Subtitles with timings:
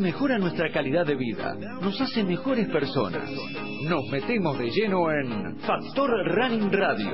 [0.00, 3.30] mejora nuestra calidad de vida, nos hace mejores personas.
[3.88, 7.10] Nos metemos de lleno en Factor Running Radio.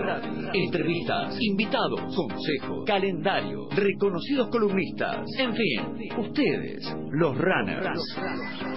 [0.53, 5.25] Entrevistas, invitados, consejos, calendario, reconocidos columnistas.
[5.38, 8.17] En fin, ustedes, los runners.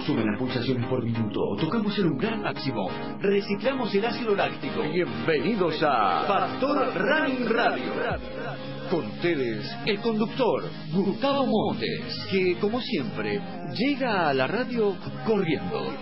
[0.06, 2.90] Suben las pulsaciones por minuto, tocamos el umbral máximo,
[3.20, 4.82] reciclamos el ácido láctico.
[4.92, 8.49] Bienvenidos a Factor Running Radio.
[8.90, 10.62] Con ustedes, el conductor,
[10.92, 13.40] Gustavo Montes, que como siempre,
[13.72, 15.94] llega a la radio corriendo.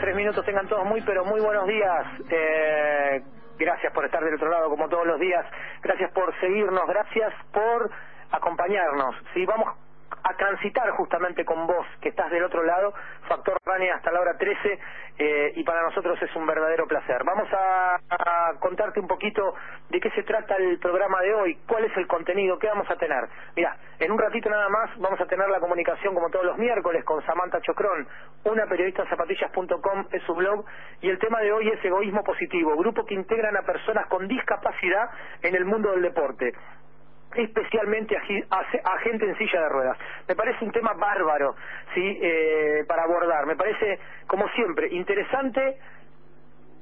[0.00, 2.06] tres minutos, tengan todos muy, pero muy buenos días.
[2.30, 3.22] Eh,
[3.58, 5.44] gracias por estar del otro lado como todos los días.
[5.82, 7.90] Gracias por seguirnos, gracias por
[8.30, 9.16] acompañarnos.
[9.34, 9.74] Si vamos
[10.22, 12.92] a transitar justamente con vos, que estás del otro lado,
[13.28, 14.78] Factor Rania hasta la hora 13,
[15.18, 17.22] eh, y para nosotros es un verdadero placer.
[17.24, 17.96] Vamos a,
[18.58, 19.54] contarte un poquito
[19.88, 22.96] de qué se trata el programa de hoy, cuál es el contenido, qué vamos a
[22.96, 23.28] tener.
[23.56, 27.04] Mira, en un ratito nada más vamos a tener la comunicación como todos los miércoles
[27.04, 28.06] con Samantha Chocrón,
[28.44, 30.64] una periodista zapatillas.com es su blog,
[31.00, 35.10] y el tema de hoy es egoísmo positivo, grupo que integran a personas con discapacidad
[35.42, 36.52] en el mundo del deporte
[37.34, 39.98] especialmente a, gente en silla de ruedas.
[40.28, 41.54] Me parece un tema bárbaro,
[41.94, 43.46] sí, eh, para abordar.
[43.46, 45.78] Me parece, como siempre, interesante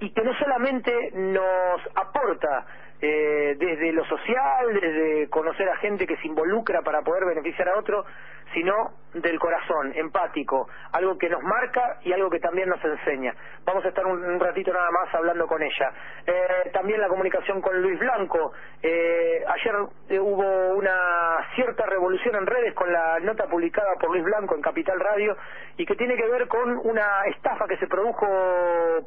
[0.01, 2.67] y que no solamente nos aporta
[3.01, 7.79] eh, desde lo social, desde conocer a gente que se involucra para poder beneficiar a
[7.79, 8.05] otro,
[8.53, 13.35] sino del corazón, empático, algo que nos marca y algo que también nos enseña.
[13.65, 15.93] Vamos a estar un, ratito nada más hablando con ella.
[16.27, 18.53] Eh, también la comunicación con Luis Blanco.
[18.83, 19.75] Eh, ayer
[20.11, 24.63] eh, hubo una cierta revolución en redes con la nota publicada por Luis Blanco en
[24.63, 25.37] Capital Radio
[25.77, 28.27] y que tiene que ver con una estafa que se produjo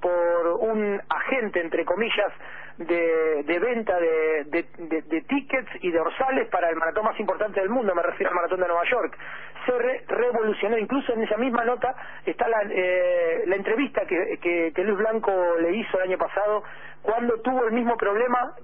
[0.02, 2.34] por un agente, entre comillas,
[2.78, 7.60] de, de venta de, de, de, tickets y de dorsales para el maratón más importante
[7.60, 9.18] del mundo, me refiero al maratón de Nueva York.
[9.66, 9.72] Se
[10.08, 14.98] revolucionó, incluso en esa misma nota está la, eh, la entrevista que, que, que Luis
[14.98, 16.64] Blanco le hizo el año pasado
[17.04, 18.56] cuando tuvo el mismo problema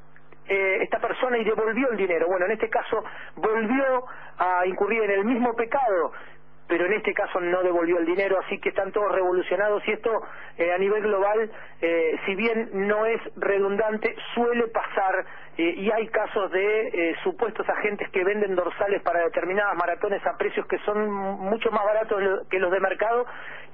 [0.48, 2.28] eh, esta persona y devolvió el dinero.
[2.28, 3.04] Bueno, en este caso
[3.36, 4.06] volvió
[4.40, 6.14] a incurrir en el mismo pecado
[6.68, 10.12] pero en este caso no devolvió el dinero, así que están todos revolucionados y esto
[10.58, 11.50] eh, a nivel global,
[11.82, 15.26] eh, si bien no es redundante, suele pasar
[15.58, 20.66] eh, y hay casos de supuestos agentes que venden dorsales para determinadas maratones a precios
[20.68, 23.26] que son mucho más baratos que los de mercado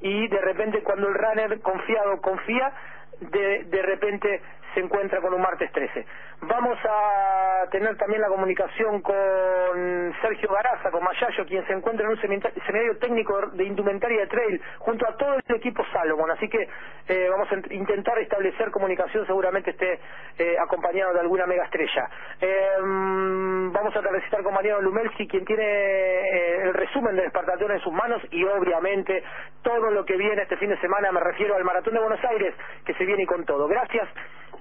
[0.01, 2.71] y de repente cuando el runner confiado confía,
[3.19, 4.41] de, de repente
[4.73, 6.05] se encuentra con un martes 13.
[6.41, 12.11] Vamos a tener también la comunicación con Sergio Garaza, con Mayayo, quien se encuentra en
[12.11, 16.31] un seminario técnico de indumentaria de trail, junto a todo el equipo Salomon.
[16.31, 16.67] Así que
[17.07, 19.99] eh, vamos a intentar establecer comunicación, seguramente esté
[20.37, 22.09] eh, acompañado de alguna mega estrella.
[22.41, 27.79] Em, vamos a visitar con Mariano Lumelski, quien tiene eh, el resumen del Espartatón en
[27.79, 29.23] sus manos y obviamente
[29.61, 32.53] todo lo que viene este fin de semana, me refiero al Maratón de Buenos Aires,
[32.85, 33.67] que se viene con todo.
[33.67, 34.09] Gracias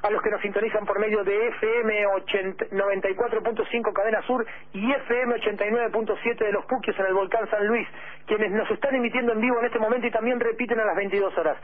[0.02, 6.38] a los que nos sintonizan por medio de FM 94.5 Cadena Sur y FM 89.7
[6.38, 7.86] de los Puquios en el Volcán San Luis,
[8.26, 11.36] quienes nos están emitiendo en vivo en este momento y también repiten a las 22
[11.38, 11.56] horas.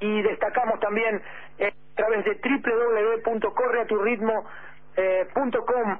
[0.00, 1.22] Y destacamos también
[1.58, 2.38] eh, a través de
[3.24, 4.44] www.correaturitmo.com
[4.98, 5.26] eh,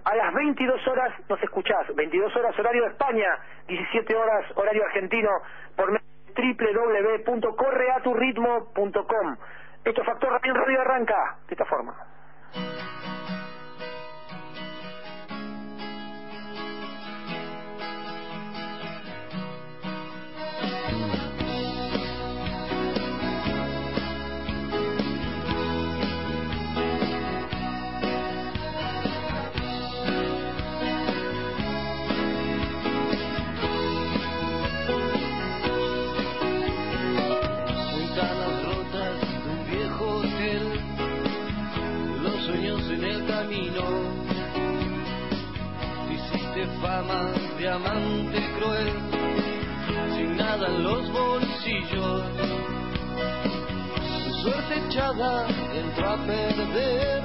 [0.05, 3.29] a las 22 horas nos escuchás, 22 horas horario de España,
[3.69, 5.31] 17 horas horario argentino
[5.77, 5.93] por
[6.37, 9.37] www.correaturitmo.com.
[9.85, 11.95] Esto Factor Radio, Radio arranca de esta forma.
[47.79, 48.93] Amante cruel,
[50.15, 52.23] sin nada en los bolsillos.
[54.25, 57.23] Su suerte echada entró a perder,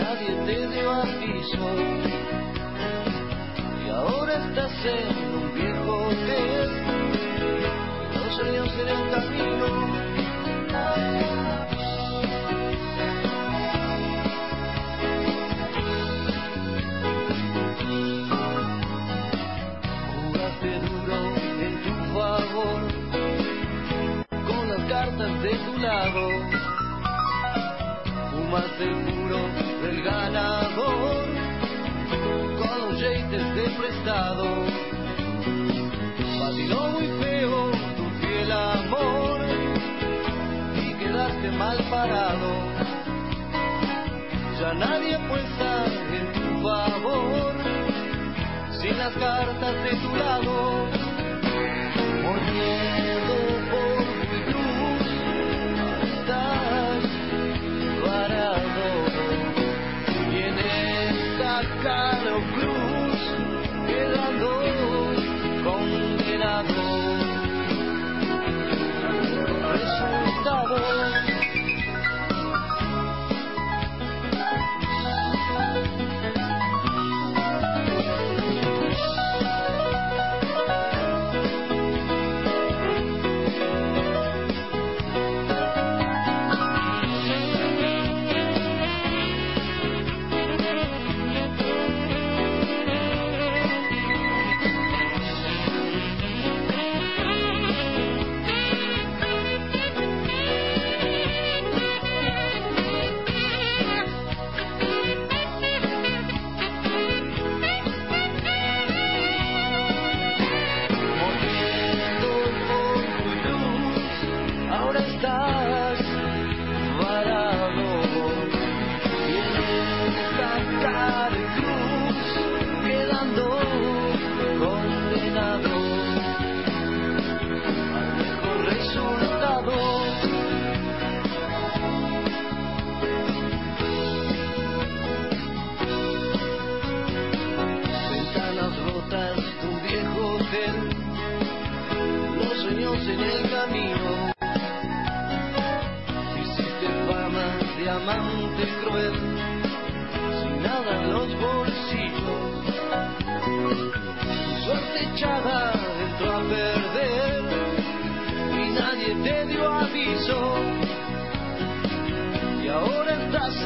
[0.00, 1.68] nadie te dio aviso.
[3.84, 5.08] Y ahora estás en
[5.38, 6.68] un viejo hotel,
[8.14, 9.66] dos años en el camino.
[24.88, 26.28] Cartas de tu lado.
[28.30, 29.38] Fumas el puro
[29.82, 31.24] del ganador
[32.58, 34.46] con los yates de prestado.
[36.40, 39.40] Patinó muy feo tu fiel amor
[40.76, 42.50] y quedaste mal parado.
[44.60, 45.84] Ya nadie apuesta
[46.18, 47.52] en tu favor
[48.80, 51.05] sin las cartas de tu lado.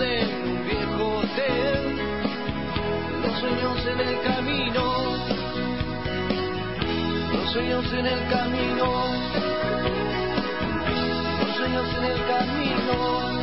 [0.00, 1.23] En viejo
[3.23, 5.31] los sueños en el camino
[7.32, 8.87] los sueños en el camino,
[11.41, 13.39] los sueños en el camino.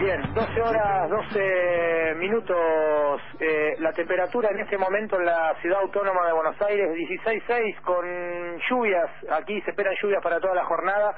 [0.00, 3.20] Bien, 12 horas, 12 minutos.
[3.40, 8.06] Eh, la temperatura en este momento en la ciudad autónoma de Buenos Aires, 16.6 con
[8.70, 9.10] lluvias.
[9.32, 11.16] Aquí se esperan lluvias para toda la jornada.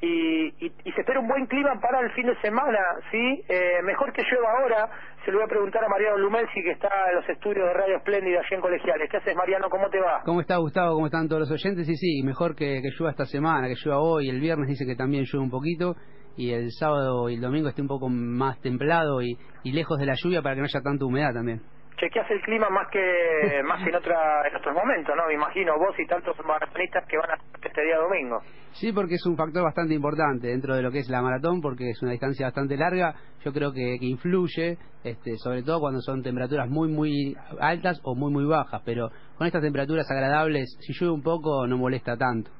[0.00, 2.78] Y, y, y se espera un buen clima para el fin de semana,
[3.10, 3.44] ¿sí?
[3.48, 4.88] Eh, mejor que llueva ahora.
[5.24, 7.96] Se lo voy a preguntar a Mariano Lumelsi, que está en los estudios de Radio
[7.96, 9.10] Espléndida allá en Colegiales.
[9.10, 9.68] ¿Qué haces, Mariano?
[9.68, 10.22] ¿Cómo te va?
[10.24, 10.94] ¿Cómo está Gustavo?
[10.94, 11.84] ¿Cómo están todos los oyentes?
[11.84, 14.30] Sí, sí, mejor que, que llueva esta semana, que llueva hoy.
[14.30, 15.96] El viernes dice que también llueve un poquito.
[16.40, 20.06] Y el sábado y el domingo esté un poco más templado y, y lejos de
[20.06, 21.60] la lluvia para que no haya tanta humedad también.
[21.98, 25.26] chequeas el clima más que más que en, otra, en otros momentos, ¿no?
[25.26, 28.40] Me imagino vos y tantos maratonistas que van a este día domingo.
[28.72, 31.90] Sí, porque es un factor bastante importante dentro de lo que es la maratón, porque
[31.90, 33.14] es una distancia bastante larga.
[33.44, 38.14] Yo creo que, que influye, este, sobre todo cuando son temperaturas muy, muy altas o
[38.14, 38.80] muy, muy bajas.
[38.86, 42.50] Pero con estas temperaturas agradables, si llueve un poco, no molesta tanto.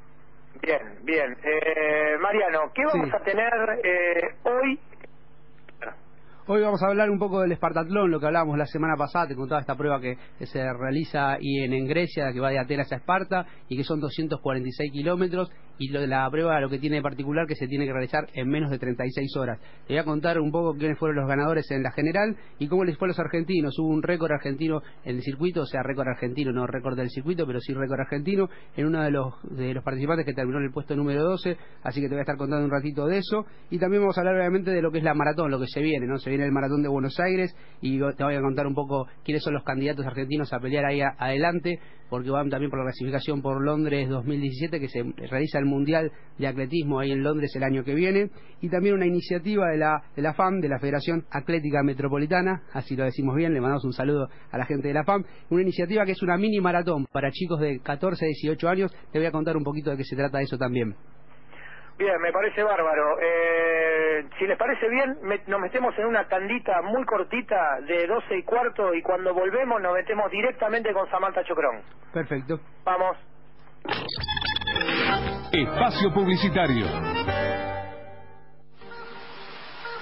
[0.62, 1.36] Bien, bien.
[1.42, 3.16] Eh, Mariano, ¿qué vamos Sí.
[3.16, 3.52] a tener
[3.84, 4.78] eh, hoy?
[6.46, 9.36] Hoy vamos a hablar un poco del Espartatlón, lo que hablábamos la semana pasada, te
[9.36, 12.90] contaba esta prueba que, que se realiza y en, en Grecia, que va de Atenas
[12.92, 17.02] a Esparta, y que son 246 kilómetros, y lo la prueba lo que tiene de
[17.02, 19.58] particular que se tiene que realizar en menos de 36 horas.
[19.86, 22.84] Te voy a contar un poco quiénes fueron los ganadores en la general y cómo
[22.84, 23.78] les fue a los argentinos.
[23.78, 27.46] Hubo un récord argentino en el circuito, o sea, récord argentino, no récord del circuito,
[27.46, 30.70] pero sí récord argentino, en uno de los, de los participantes que terminó en el
[30.70, 33.46] puesto número 12, así que te voy a estar contando un ratito de eso.
[33.70, 35.80] Y también vamos a hablar obviamente de lo que es la maratón, lo que se
[35.80, 36.18] viene, ¿no?
[36.18, 39.42] Se viene el maratón de Buenos Aires y te voy a contar un poco quiénes
[39.42, 41.78] son los candidatos argentinos a pelear ahí adelante,
[42.10, 46.46] porque van también por la clasificación por Londres 2017, que se realiza el Mundial de
[46.46, 48.28] Atletismo ahí en Londres el año que viene,
[48.60, 52.96] y también una iniciativa de la, de la FAM, de la Federación Atlética Metropolitana, así
[52.96, 56.04] lo decimos bien, le mandamos un saludo a la gente de la FAM, una iniciativa
[56.04, 59.32] que es una mini maratón para chicos de 14 a 18 años, te voy a
[59.32, 60.94] contar un poquito de qué se trata eso también.
[61.98, 63.18] Bien, me parece bárbaro.
[63.22, 68.38] Eh, si les parece bien, me- nos metemos en una tandita muy cortita de 12
[68.38, 71.82] y cuarto y cuando volvemos nos metemos directamente con Samantha Chocrón.
[72.14, 72.58] Perfecto.
[72.86, 73.18] Vamos.
[75.52, 76.86] Espacio Publicitario.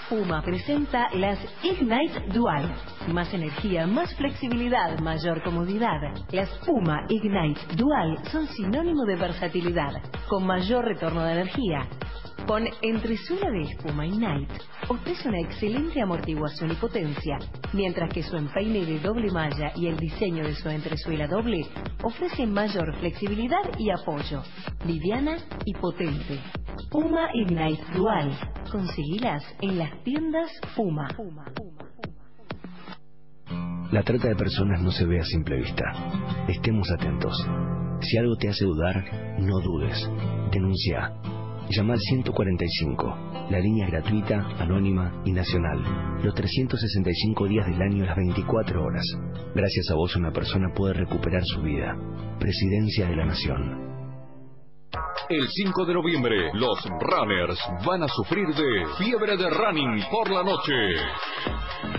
[0.08, 2.74] Puma presenta las Ignite Dual.
[3.12, 6.00] Más energía, más flexibilidad, mayor comodidad.
[6.32, 11.86] Las Puma Ignite Dual son sinónimo de versatilidad, con mayor retorno de energía.
[12.46, 14.54] Con entresuela de espuma Ignite,
[14.88, 17.38] ofrece una excelente amortiguación y potencia,
[17.74, 21.66] mientras que su empeine de doble malla y el diseño de su entresuela doble
[22.02, 24.42] ofrecen mayor flexibilidad y apoyo,
[24.86, 25.36] liviana
[25.66, 26.40] y potente.
[26.90, 28.32] Puma Ignite Dual.
[28.70, 31.08] Conseguilas en las tiendas Puma.
[33.90, 35.84] La trata de personas no se ve a simple vista.
[36.48, 37.34] Estemos atentos.
[38.00, 40.08] Si algo te hace dudar, no dudes.
[40.52, 41.12] Denuncia.
[41.70, 43.48] Llama al 145.
[43.50, 45.82] La línea es gratuita, anónima y nacional.
[46.22, 49.04] Los 365 días del año, las 24 horas.
[49.54, 51.96] Gracias a vos una persona puede recuperar su vida.
[52.38, 53.87] Presidencia de la Nación.
[55.30, 60.42] El 5 de noviembre, los runners van a sufrir de fiebre de running por la
[60.42, 60.72] noche.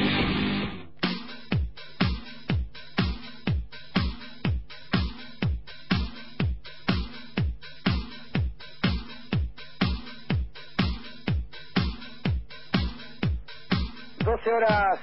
[14.48, 15.00] 13 horas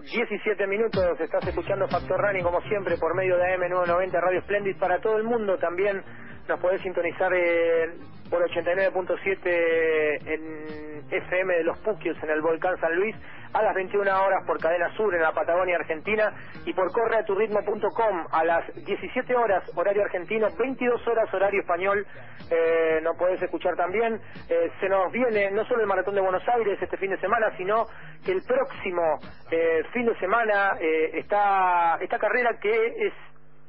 [0.00, 5.00] 17 minutos, estás escuchando Factor Running como siempre por medio de AM990 Radio Splendid para
[5.00, 6.04] todo el mundo también
[6.48, 7.94] nos podés sintonizar eh,
[8.30, 13.14] por 89.7 en FM de los Puquios en el Volcán San Luis,
[13.52, 16.32] a las 21 horas por Cadena Sur en la Patagonia Argentina
[16.64, 22.06] y por correaturritmo.com a las 17 horas horario argentino, 22 horas horario español,
[22.50, 24.20] eh, no podés escuchar también.
[24.48, 27.56] Eh, se nos viene no solo el Maratón de Buenos Aires este fin de semana,
[27.56, 27.86] sino
[28.24, 29.18] que el próximo
[29.50, 33.12] eh, fin de semana eh, está esta carrera que es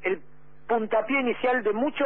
[0.02, 0.20] el
[0.68, 2.04] puntapié inicial de mucho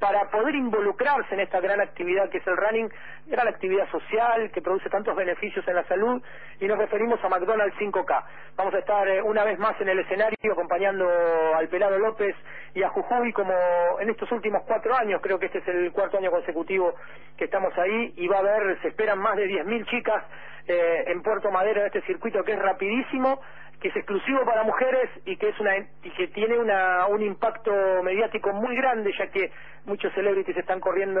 [0.00, 2.90] para poder involucrarse en esta gran actividad que es el running,
[3.26, 6.22] gran actividad social que produce tantos beneficios en la salud
[6.58, 8.24] y nos referimos a McDonald's 5K.
[8.56, 11.06] Vamos a estar eh, una vez más en el escenario acompañando
[11.54, 12.34] al Pelado López
[12.74, 13.52] y a Jujuy como
[14.00, 16.94] en estos últimos cuatro años, creo que este es el cuarto año consecutivo
[17.36, 20.24] que estamos ahí y va a haber, se esperan más de 10.000 chicas
[20.66, 23.40] eh, en Puerto Madero de este circuito que es rapidísimo
[23.80, 27.72] que es exclusivo para mujeres y que es una y que tiene una, un impacto
[28.02, 29.50] mediático muy grande ya que
[29.86, 31.20] muchos celebrities están corriendo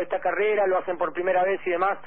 [0.00, 1.98] esta carrera lo hacen por primera vez y demás.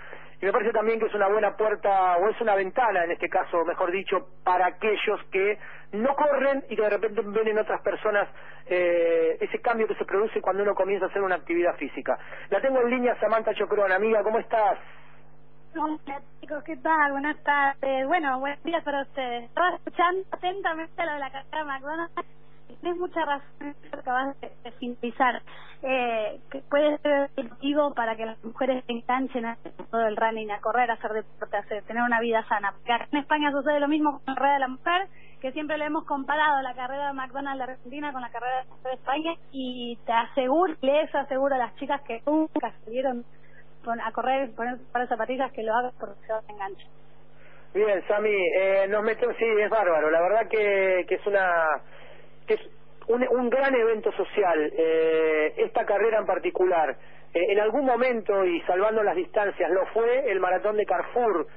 [0.42, 3.30] Y me parece también que es una buena puerta o es una ventana en este
[3.30, 5.58] caso mejor dicho para aquellos que
[5.94, 8.28] no corren y que de repente ven en otras personas
[8.66, 12.18] eh, ese cambio que se produce cuando uno comienza a hacer una actividad física.
[12.50, 13.92] La tengo en línea Samantha Chocrón.
[13.92, 14.80] Amiga cómo estás
[15.76, 17.14] Hola chicos, ¿qué tal?
[17.14, 18.08] Buenas tardes.
[18.08, 19.46] Bueno, buenos días para ustedes.
[19.46, 22.14] Estaba escuchando atentamente lo de la carrera McDonald's.
[22.80, 25.42] Tienes mucha razón que acabas de, de sintetizar.
[25.82, 29.58] Eh, que puede ser motivo para que las mujeres se enganchen a
[29.90, 32.72] todo el running, a correr, a hacer deporte, a tener una vida sana.
[32.74, 35.08] Porque en España sucede lo mismo con la carrera de la mujer,
[35.42, 38.90] que siempre le hemos comparado la carrera de McDonald's de Argentina con la carrera de,
[38.90, 43.26] de España y te aseguro, les aseguro a las chicas que nunca salieron
[43.86, 46.88] a correr, poner para zapatillas que lo hagas porque se van a enganchar.
[47.74, 50.12] Bien, Sami, eh, nos metemos, sí, es bárbaro.
[50.12, 51.82] La verdad que, que es una
[52.46, 52.62] que es
[53.08, 54.72] un, un gran evento social.
[54.78, 56.96] Eh, esta carrera en particular,
[57.34, 61.48] eh, en algún momento y salvando las distancias, lo fue el maratón de Carrefour,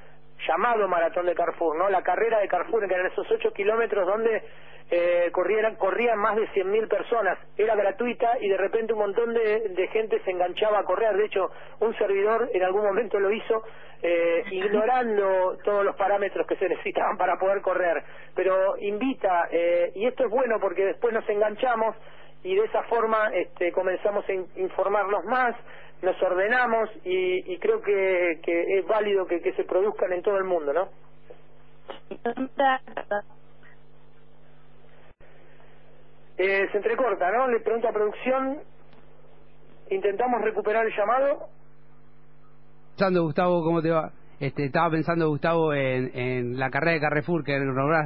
[0.47, 1.89] llamado maratón de Carrefour, ¿no?
[1.89, 4.43] La carrera de Carrefour, que eran esos ocho kilómetros donde
[4.89, 7.37] eh, corrieran, corrían más de 100.000 personas.
[7.57, 11.15] Era gratuita y de repente un montón de, de, gente se enganchaba a correr.
[11.17, 13.63] De hecho, un servidor en algún momento lo hizo
[14.01, 18.03] eh, ignorando todos los parámetros que se necesitaban para poder correr.
[18.35, 21.95] Pero invita, eh, y esto es bueno porque después nos enganchamos
[22.43, 25.55] y de esa forma este, comenzamos a in informarnos más,
[26.01, 30.43] nos ordenamos y, y creo que, que, es válido que, se produzcan en todo el
[30.43, 30.89] mundo, ¿no?
[36.37, 37.47] Eh, se entrecorta, ¿no?
[37.47, 38.59] Le pregunto a producción.
[39.89, 41.49] Intentamos recuperar el llamado.
[42.91, 44.11] Pensando, Gustavo, ¿cómo te va?
[44.39, 47.57] Este, estaba pensando, Gustavo, en, en la carrera de Carrefour, que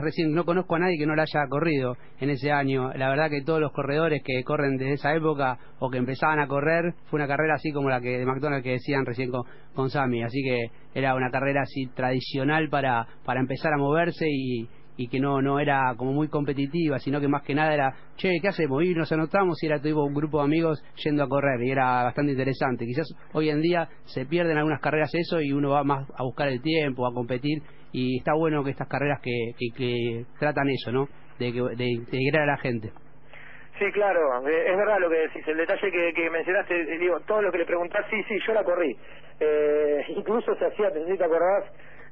[0.01, 0.33] recién.
[0.33, 2.93] No conozco a nadie que no la haya corrido en ese año.
[2.93, 6.47] La verdad que todos los corredores que corren desde esa época o que empezaban a
[6.47, 9.89] correr, fue una carrera así como la que de McDonald's que decían recién con, con
[9.89, 10.23] Sammy.
[10.23, 15.19] Así que era una carrera así tradicional para, para empezar a moverse y, y que
[15.19, 18.83] no no era como muy competitiva, sino que más que nada era, che, ¿qué hacemos?
[18.83, 22.03] Y nos anotamos y era tipo un grupo de amigos yendo a correr y era
[22.03, 22.85] bastante interesante.
[22.85, 26.47] Quizás hoy en día se pierden algunas carreras eso y uno va más a buscar
[26.47, 31.07] el tiempo, a competir y está bueno que estas carreras que, que, tratan eso, ¿no?
[31.39, 32.91] De, de integrar a la gente.
[33.79, 35.47] Sí, claro, es verdad lo que decís.
[35.47, 38.95] El detalle que, mencionaste, digo, todo lo que le preguntás, sí, sí, yo la corrí.
[39.39, 41.65] Eh, incluso se hacía, te acordás,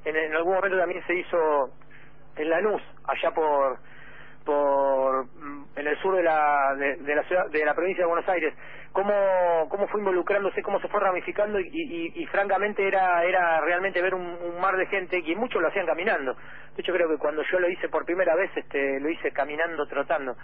[0.03, 1.37] en, en algún momento también se hizo
[2.35, 3.79] en Lanús, allá por
[4.45, 5.27] por
[5.75, 8.53] en el sur de la de, la ciudad de la provincia de Buenos Aires.
[8.91, 9.13] Cómo
[9.69, 14.15] cómo fue involucrándose cómo se fue ramificando y, y, y francamente era era realmente ver
[14.15, 17.43] un, un, mar de gente que muchos lo hacían caminando de hecho creo que cuando
[17.43, 20.35] yo lo hice por primera vez este lo hice caminando trotando.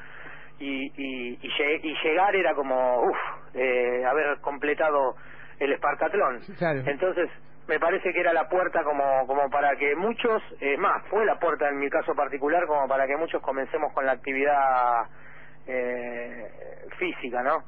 [0.60, 3.18] Y y, y, llegar era como uff
[3.56, 5.16] eh, haber completado
[5.60, 6.42] el espartatlón.
[6.58, 6.84] Claro.
[6.86, 7.30] entonces
[7.68, 10.42] me parece que era la puerta como, como para que muchos,
[10.78, 14.14] más, fue la puerta en mi caso particular, como para que muchos comencemos con la
[14.14, 15.08] actividad
[15.68, 16.48] eh,
[16.98, 17.64] física, ¿no?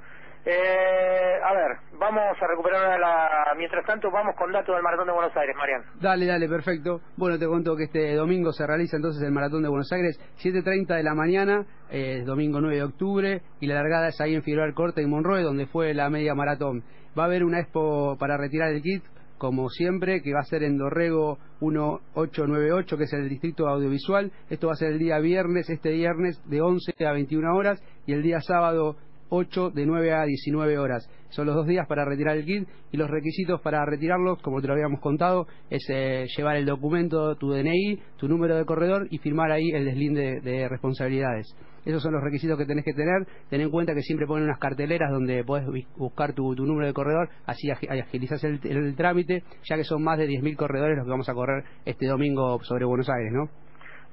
[0.50, 3.54] Eh, a ver, vamos a recuperar la...
[3.58, 5.84] Mientras tanto, vamos con datos del Maratón de Buenos Aires, Marian.
[6.00, 7.02] Dale, dale, perfecto.
[7.18, 10.96] Bueno, te cuento que este domingo se realiza entonces el Maratón de Buenos Aires, 7.30
[10.96, 14.72] de la mañana, eh, domingo 9 de octubre, y la largada es ahí en Figueroa
[14.74, 16.82] Corte y Monroe, donde fue la media maratón.
[17.18, 19.04] Va a haber una expo para retirar el kit
[19.38, 24.32] como siempre, que va a ser en Dorrego 1898, que es el distrito audiovisual.
[24.50, 28.14] Esto va a ser el día viernes, este viernes, de 11 a 21 horas, y
[28.14, 28.96] el día sábado
[29.30, 31.10] 8 de 9 a 19 horas.
[31.30, 34.68] Son los dos días para retirar el kit y los requisitos para retirarlos, como te
[34.68, 39.18] lo habíamos contado, es eh, llevar el documento, tu DNI, tu número de corredor y
[39.18, 41.56] firmar ahí el deslinde de responsabilidades.
[41.88, 43.26] Esos son los requisitos que tenés que tener.
[43.50, 47.30] Ten en cuenta que siempre ponen unas carteleras donde podés buscar tu, número de corredor,
[47.46, 51.34] así agilizás el, trámite, ya que son más de 10.000 corredores los que vamos a
[51.34, 53.50] correr este domingo sobre Buenos Aires, ¿no?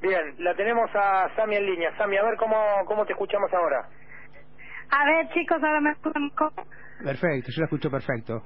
[0.00, 1.96] Bien, la tenemos a Sami en línea.
[1.96, 3.88] Sami, a ver cómo, cómo te escuchamos ahora.
[4.90, 6.30] A ver, chicos, ahora me escuchan.
[7.02, 8.42] Perfecto, yo la escucho perfecto.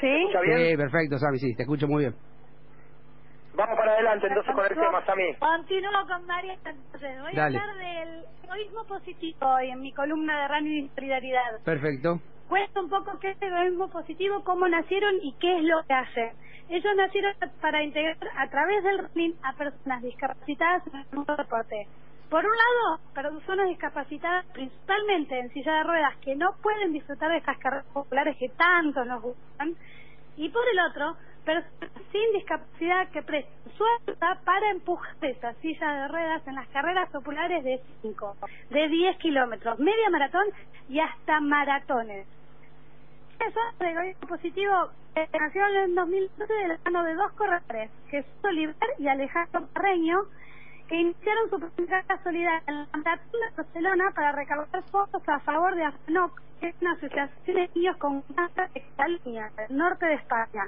[0.00, 0.06] ¿Sí?
[0.44, 0.70] bien?
[0.70, 2.16] Sí, perfecto, Sami, sí, te escucho muy bien.
[3.54, 5.34] Vamos para adelante entonces con el tema, Sami.
[5.38, 6.58] Continúo con María.
[6.64, 11.62] Entonces, voy a hablar del egoísmo positivo hoy en mi columna de Running y Solidaridad.
[11.64, 12.20] Perfecto.
[12.48, 15.94] Cuesta un poco qué es el egoísmo positivo, cómo nacieron y qué es lo que
[15.94, 16.32] hacen.
[16.68, 21.44] Ellos nacieron para integrar a través del running a personas discapacitadas en el mundo del
[21.46, 21.88] deporte.
[22.30, 27.38] Por un lado, personas discapacitadas principalmente en silla de ruedas que no pueden disfrutar de
[27.38, 29.74] estas carreras populares que tanto nos gustan.
[30.36, 31.72] Y por el otro, personas
[32.10, 37.08] sin discapacidad que prestan su ayuda para empujar esas sillas de ruedas en las carreras
[37.10, 38.36] populares de 5,
[38.70, 40.46] de 10 kilómetros, media maratón
[40.88, 42.26] y hasta maratones.
[43.38, 47.90] Eso es egoísmo positivo eh, nació en el 2012 de la mano de dos corredores,
[48.10, 50.24] Jesús Oliver y Alejandro Carreño,
[50.88, 55.84] que iniciaron su primera solidaria en la de Barcelona para recaudar fondos a favor de
[55.84, 60.66] AFNOC, que es una asociación de niños con cáncer de Cataluña, del norte de España.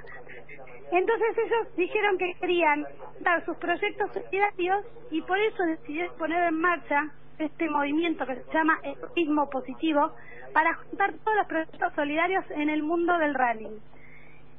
[0.91, 2.85] Entonces ellos dijeron que querían
[3.21, 8.53] dar sus proyectos solidarios y por eso decidieron poner en marcha este movimiento que se
[8.53, 10.11] llama Egoísmo Positivo
[10.53, 13.79] para juntar todos los proyectos solidarios en el mundo del running.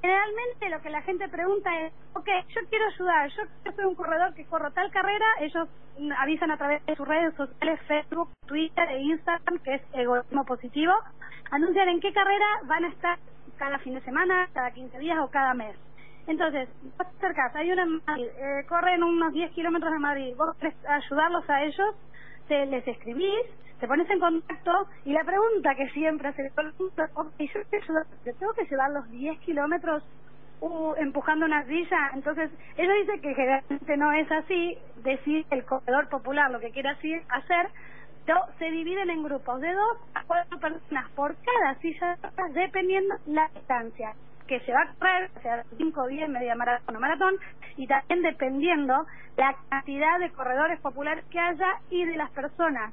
[0.00, 4.34] Generalmente lo que la gente pregunta es, ok, yo quiero ayudar, yo soy un corredor
[4.34, 5.68] que corro tal carrera, ellos
[6.18, 10.92] avisan a través de sus redes sociales, Facebook, Twitter e Instagram, que es egoísmo positivo,
[11.50, 13.18] anuncian en qué carrera van a estar
[13.58, 15.76] cada fin de semana, cada 15 días o cada mes.
[16.26, 20.34] Entonces, vos te acercás, hay una en Madrid, eh, corren unos 10 kilómetros de Madrid,
[20.36, 21.94] vos querés ayudarlos a ellos,
[22.50, 23.46] te les escribís,
[23.78, 24.72] te pones en contacto
[25.04, 27.04] y la pregunta que siempre hace todo el mundo,
[27.38, 27.64] yo
[28.24, 30.02] te tengo que llevar los 10 kilómetros
[30.60, 36.08] uh, empujando una silla, entonces ellos dicen que generalmente no es así, decir el corredor
[36.08, 37.68] popular lo que quiere hacer,
[38.58, 42.18] se dividen en grupos de dos a cuatro personas por cada silla,
[42.52, 44.12] dependiendo la distancia
[44.50, 47.36] que se va a correr, o sea, 5, 10, media maratón o maratón,
[47.76, 52.92] y también dependiendo la cantidad de corredores populares que haya y de las personas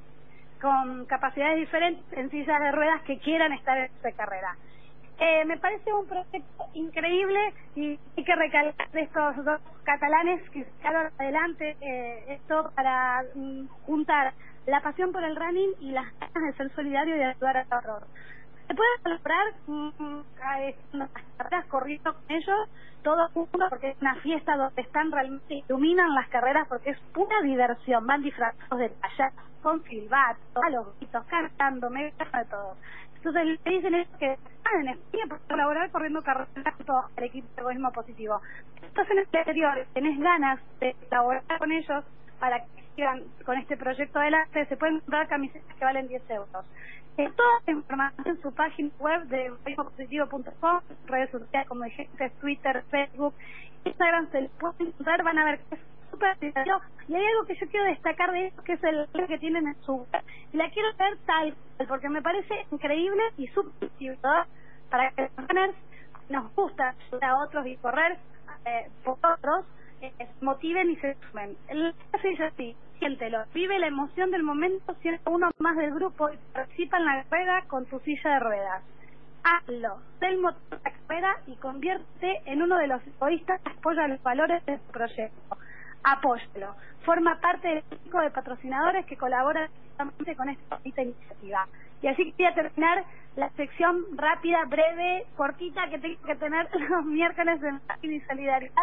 [0.62, 4.56] con capacidades diferentes en sillas de ruedas que quieran estar en esta carrera.
[5.18, 10.64] Eh, me parece un proyecto increíble y hay que recalcar de estos dos catalanes que
[10.64, 14.32] sacaron adelante eh, esto para mm, juntar
[14.66, 17.78] la pasión por el running y las ganas de ser solidario y de ayudar al
[17.78, 18.06] horror
[18.68, 22.68] se puede celebrar unas carreras corriendo con ellos
[23.02, 27.40] todo juntos porque es una fiesta donde están realmente iluminan las carreras porque es pura
[27.42, 32.76] diversión van disfrazados de payasos con silbatos a los gritos cantando me de todo.
[33.16, 37.62] Entonces le dicen es que están en para colaborar corriendo carreras junto al equipo de
[37.62, 38.40] egoísmo positivo.
[38.82, 42.04] Estás en el exterior tenés ganas de colaborar con ellos
[42.38, 46.66] para que sigan con este proyecto adelante se pueden comprar camisetas que valen 10 euros
[47.18, 52.84] eh, toda la información en su página web de positivo.com, redes sociales como dijiste, Twitter,
[52.90, 53.34] Facebook,
[53.84, 56.36] Instagram, se les puede encontrar, van a ver que es súper
[57.08, 59.76] y hay algo que yo quiero destacar de esto, que es el que tienen en
[59.82, 60.22] su web.
[60.52, 61.54] Y la quiero ver tal
[61.88, 63.90] porque me parece increíble y súper
[64.90, 65.74] para que los
[66.28, 68.18] nos gusta ayudar a otros y correr
[68.64, 69.64] eh, por otros,
[70.40, 71.56] motiven y se sumen.
[71.68, 76.36] El es así siéntelo, vive la emoción del momento siendo uno más del grupo y
[76.52, 78.82] participa en la carrera con tu silla de ruedas.
[79.44, 83.70] Hazlo, sé el motor de la carrera y convierte en uno de los egoístas que
[83.70, 85.56] apoya los valores de tu proyecto.
[86.02, 86.74] Apóyalo.
[87.04, 89.68] Forma parte del equipo de patrocinadores que colabora
[90.36, 91.66] con esta iniciativa.
[92.02, 93.04] Y así quería terminar
[93.36, 98.74] la sección rápida, breve, cortita que tengo que tener los miércoles de y solidaridad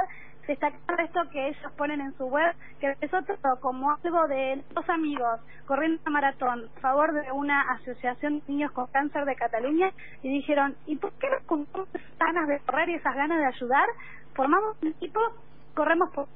[0.48, 4.88] destacar esto que ellos ponen en su web, que empezó todo como algo de dos
[4.90, 9.92] amigos corriendo una maratón a favor de una asociación de niños con cáncer de Cataluña
[10.22, 13.46] y dijeron, ¿y por qué no con esas ganas de correr y esas ganas de
[13.46, 13.88] ayudar?
[14.34, 15.20] Formamos un equipo,
[15.74, 16.28] corremos por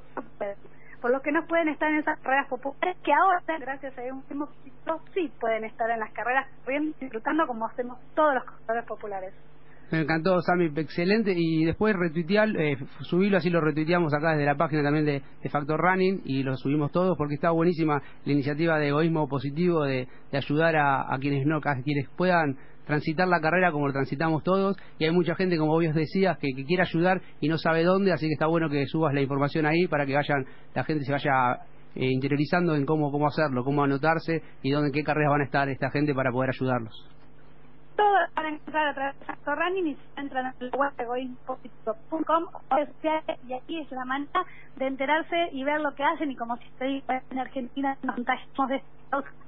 [1.01, 4.23] por los que no pueden estar en esas carreras populares, que ahora, gracias a un
[5.13, 9.33] sí pueden estar en las carreras corriendo, disfrutando como hacemos todos los corredores populares.
[9.91, 11.33] Me encantó, Sammy, excelente.
[11.35, 15.79] Y después retuitear, eh, subirlo, así lo retuiteamos acá desde la página también de, Factor
[15.79, 20.75] Running y lo subimos todos porque está buenísima la iniciativa de egoísmo positivo de, ayudar
[20.75, 25.11] a, quienes no, a quienes puedan transitar la carrera como lo transitamos todos y hay
[25.11, 28.45] mucha gente como vos decías que, quiere ayudar y no sabe dónde así que está
[28.45, 31.31] bueno que subas la información ahí para que vayan la gente se vaya
[31.95, 35.45] eh, interiorizando en cómo cómo hacerlo cómo anotarse y dónde en qué carreras van a
[35.45, 37.18] estar esta gente para poder ayudarlos
[37.99, 42.45] todo van a encontrar a través de Running y se entran en el web egoísmopositivo.com
[43.47, 44.45] y aquí es la manera
[44.77, 48.69] de enterarse y ver lo que hacen y como si estoy en Argentina nos contagiamos
[48.69, 48.81] de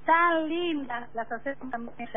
[0.06, 2.10] tan lindas las hacemos también.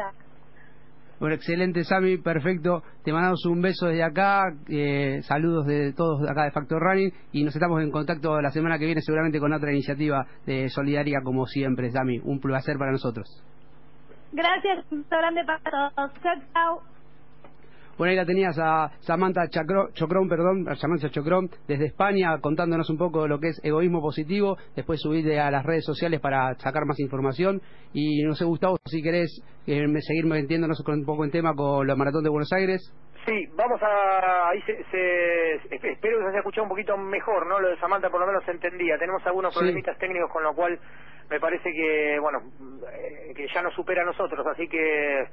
[1.20, 2.82] Bueno, excelente, Sami, perfecto.
[3.04, 7.44] Te mandamos un beso desde acá, eh, saludos de todos acá de Factor Running y
[7.44, 11.46] nos estamos en contacto la semana que viene seguramente con otra iniciativa de solidaria como
[11.46, 12.18] siempre, Sami.
[12.24, 13.28] Un placer para nosotros.
[14.34, 16.12] Gracias, un grande para todos.
[16.20, 16.82] Chao, chao.
[17.96, 22.98] Bueno, ahí la tenías a Samantha Chocrón, perdón, a Samantha Chocrón, desde España, contándonos un
[22.98, 24.56] poco lo que es egoísmo positivo.
[24.74, 27.62] Después subirte a las redes sociales para sacar más información.
[27.92, 31.86] Y no sé, Gustavo, si querés eh, seguir metiéndonos con un poco en tema con
[31.86, 32.92] la Maratón de Buenos Aires.
[33.24, 34.48] Sí, vamos a...
[34.48, 37.60] Ahí se, se, espero que se haya escuchado un poquito mejor, ¿no?
[37.60, 38.98] Lo de Samantha por lo menos se entendía.
[38.98, 40.80] Tenemos algunos problemitas técnicos con lo cual
[41.30, 42.42] me parece que, bueno,
[42.92, 44.46] eh, que ya nos supera a nosotros.
[44.46, 45.26] Así que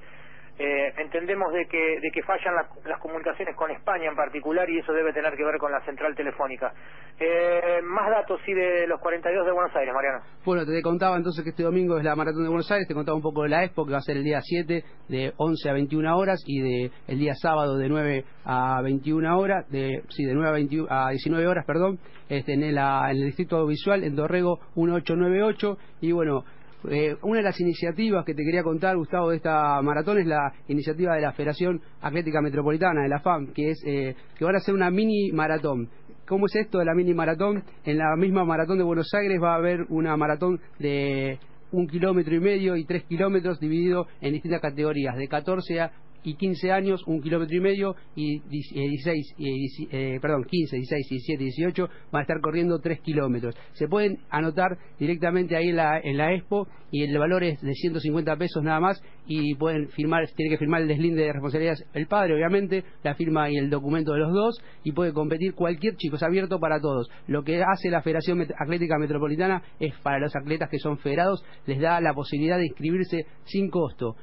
[0.59, 4.93] eh, entendemos de que, de que fallan las comunicaciones con España en particular y eso
[4.93, 6.73] debe tener que ver con la central telefónica.
[7.19, 10.19] Eh, más datos, sí, de los 42 de Buenos Aires, Mariano.
[10.45, 13.15] Bueno, te contaba entonces que este domingo es la Maratón de Buenos Aires, te contaba
[13.15, 15.73] un poco de la Expo, que va a ser el día 7 de 11 a
[15.73, 20.33] 21 horas y de el día sábado de 9 a 21 horas, de, sí, de
[20.33, 24.15] 9 a, 21, a 19 horas, perdón, este, en, el, en el Distrito Visual, en
[24.15, 26.43] Dorrego 1898, y bueno,
[26.89, 30.51] eh, una de las iniciativas que te quería contar, Gustavo, de esta maratón es la
[30.67, 34.57] iniciativa de la Federación Atlética Metropolitana, de la FAM, que es eh, que van a
[34.57, 35.89] hacer una mini maratón.
[36.27, 37.63] ¿Cómo es esto de la mini maratón?
[37.83, 41.39] En la misma maratón de Buenos Aires va a haber una maratón de
[41.71, 45.91] un kilómetro y medio y tres kilómetros dividido en distintas categorías, de 14 a
[46.23, 51.43] y 15 años, un kilómetro y medio, y 16, eh, eh, perdón, 15, 16, 17,
[51.43, 53.55] 18 van a estar corriendo 3 kilómetros.
[53.73, 57.73] Se pueden anotar directamente ahí en la, en la expo y el valor es de
[57.73, 62.07] 150 pesos nada más y pueden firmar, tiene que firmar el deslinde de responsabilidades el
[62.07, 66.17] padre, obviamente, la firma y el documento de los dos y puede competir cualquier chico,
[66.17, 67.09] es abierto para todos.
[67.27, 71.79] Lo que hace la Federación Atlética Metropolitana es para los atletas que son federados, les
[71.79, 74.15] da la posibilidad de inscribirse sin costo.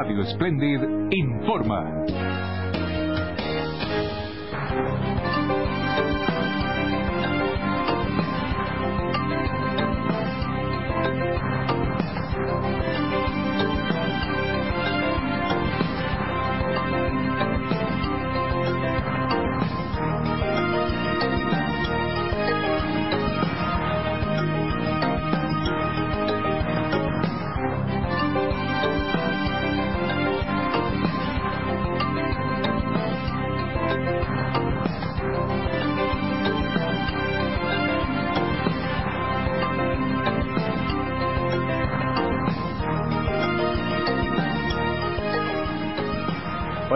[0.00, 0.80] Radio Splendid
[1.12, 2.59] informa.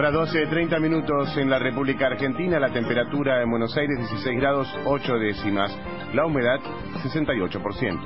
[0.05, 4.67] Hora 12, 30 minutos en la República Argentina, la temperatura en Buenos Aires 16 grados
[4.85, 5.75] 8 décimas,
[6.13, 6.59] la humedad
[7.01, 7.99] 68%.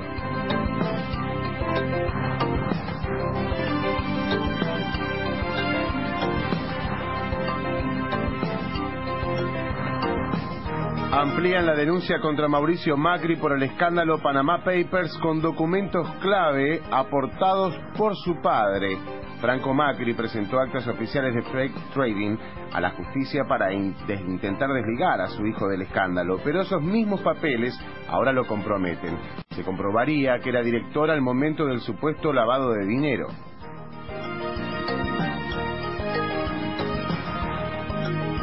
[11.12, 17.78] Amplían la denuncia contra Mauricio Macri por el escándalo Panama Papers con documentos clave aportados
[17.98, 19.19] por su padre.
[19.40, 22.36] Franco Macri presentó actas oficiales de fake trading
[22.72, 27.78] a la justicia para intentar desligar a su hijo del escándalo, pero esos mismos papeles
[28.08, 29.16] ahora lo comprometen.
[29.50, 33.28] Se comprobaría que era director al momento del supuesto lavado de dinero.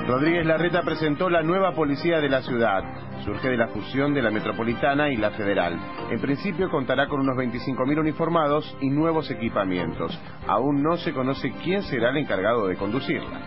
[0.08, 2.82] Rodríguez Larreta presentó la nueva policía de la ciudad.
[3.24, 5.78] Surge de la fusión de la metropolitana y la federal.
[6.10, 10.18] En principio contará con unos 25.000 uniformados y nuevos equipamientos.
[10.48, 13.42] Aún no se conoce quién será el encargado de conducirla.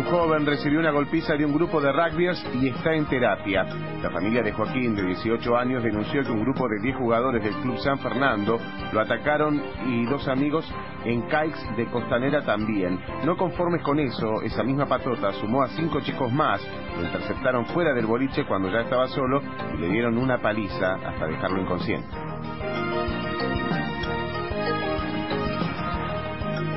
[0.00, 3.64] Un joven recibió una golpiza de un grupo de rugbyers y está en terapia.
[4.02, 7.52] La familia de Joaquín, de 18 años, denunció que un grupo de 10 jugadores del
[7.56, 8.58] Club San Fernando
[8.94, 10.66] lo atacaron y dos amigos
[11.04, 12.98] en Caix de Costanera también.
[13.26, 17.92] No conformes con eso, esa misma patota sumó a cinco chicos más, lo interceptaron fuera
[17.92, 19.42] del boliche cuando ya estaba solo
[19.74, 22.08] y le dieron una paliza hasta dejarlo inconsciente.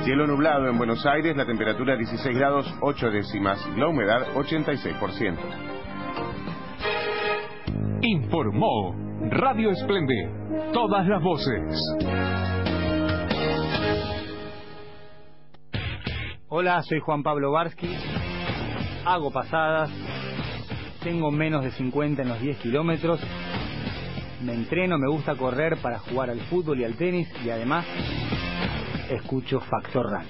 [0.04, 5.38] Cielo nublado en Buenos Aires, la temperatura 16 grados 8 décimas, la humedad 86%.
[8.02, 8.94] Informó
[9.30, 10.30] Radio Esplende,
[10.74, 11.80] todas las voces.
[16.48, 17.96] Hola, soy Juan Pablo Barsky,
[19.06, 19.90] hago pasadas,
[21.02, 23.20] tengo menos de 50 en los 10 kilómetros,
[24.42, 27.86] me entreno, me gusta correr para jugar al fútbol y al tenis y además
[29.10, 30.22] escucho Factor.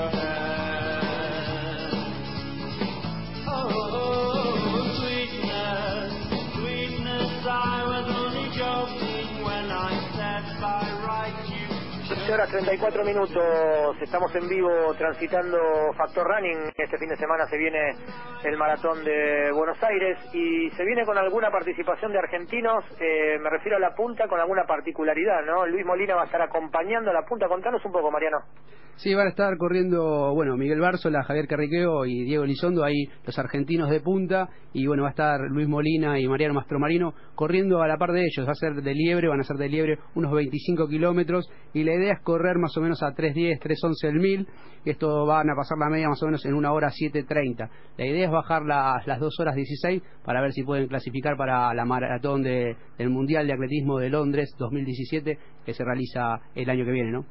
[0.00, 0.67] I
[12.28, 15.56] 7 horas 34 minutos, estamos en vivo transitando
[15.96, 16.72] Factor Running.
[16.76, 17.96] Este fin de semana se viene
[18.44, 22.84] el maratón de Buenos Aires y se viene con alguna participación de argentinos.
[23.00, 25.64] Eh, me refiero a la punta con alguna particularidad, ¿no?
[25.64, 27.48] Luis Molina va a estar acompañando a la punta.
[27.48, 28.40] Contanos un poco, Mariano.
[28.98, 33.38] Sí, van a estar corriendo, bueno, Miguel Bárzola, Javier Carriqueo y Diego Elizondo, ahí los
[33.38, 37.86] argentinos de punta, y bueno, va a estar Luis Molina y Mariano Mastromarino corriendo a
[37.86, 40.32] la par de ellos, va a ser de liebre, van a ser de liebre unos
[40.32, 44.48] 25 kilómetros, y la idea es correr más o menos a 3.10, 3.11 el mil,
[44.84, 47.68] esto van a pasar la media más o menos en una hora 7.30.
[47.96, 51.72] La idea es bajar las, las 2 horas 16 para ver si pueden clasificar para
[51.74, 56.84] la maratón de, del Mundial de Atletismo de Londres 2017, que se realiza el año
[56.84, 57.24] que viene, ¿no?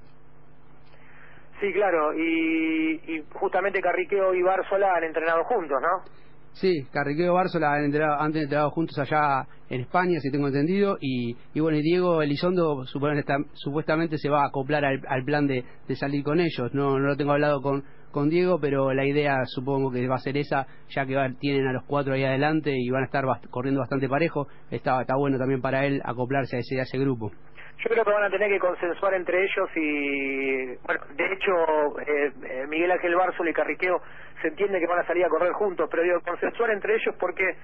[1.59, 6.26] Sí, claro, y, justamente Carriqueo y Bárzola han entrenado juntos, ¿no?
[6.53, 10.97] Sí, Carriqueo y Bárzola han entrenado, han entrenado juntos allá en España, si tengo entendido,
[10.99, 15.63] y, bueno, y Diego Elizondo supuestamente se va a acoplar al, plan de,
[15.95, 16.73] salir con ellos.
[16.73, 20.19] No, no lo tengo hablado con, con Diego, pero la idea supongo que va a
[20.19, 23.81] ser esa, ya que tienen a los cuatro ahí adelante y van a estar corriendo
[23.81, 24.47] bastante parejo.
[24.71, 27.31] Está, está bueno también para él acoplarse a ese, a ese grupo.
[27.79, 32.31] Yo creo que van a tener que consensuar entre ellos y, bueno, de hecho, eh,
[32.43, 34.01] eh, Miguel Ángel Bárzolo y Carriqueo
[34.41, 37.55] se entiende que van a salir a correr juntos, pero digo, consensuar entre ellos porque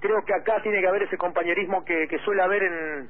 [0.00, 3.08] creo que acá tiene que haber ese compañerismo que, suele haber en,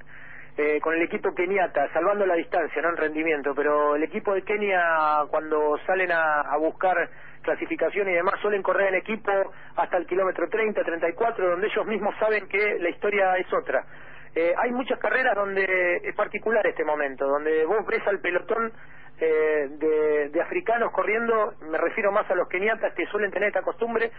[0.59, 4.42] eh, con el equipo keniata, salvando la distancia, no en rendimiento, pero el equipo de
[4.42, 7.09] Kenia cuando salen a, a buscar
[7.40, 9.30] clasificación y demás suelen correr en equipo
[9.76, 13.82] hasta el kilómetro 30, 34, donde ellos mismos saben que la historia es otra
[14.37, 18.70] eh, hay muchas carreras donde es particular este momento, donde vos ves al pelotón
[19.18, 19.68] eh,
[20.31, 24.11] de, africanos corriendo, me refiero más a los keniatas que suelen tener esta costumbre,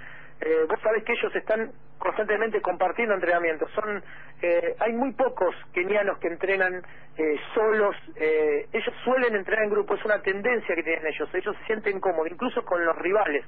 [0.41, 3.69] eh, vos sabés que ellos están constantemente compartiendo entrenamientos.
[3.73, 4.03] Son,
[4.41, 6.81] eh, hay muy pocos kenianos que entrenan
[7.55, 11.99] solos, ellos suelen entrenar en grupo, es una tendencia que tienen ellos, ellos se sienten
[11.99, 13.43] cómodos, incluso con los rivales.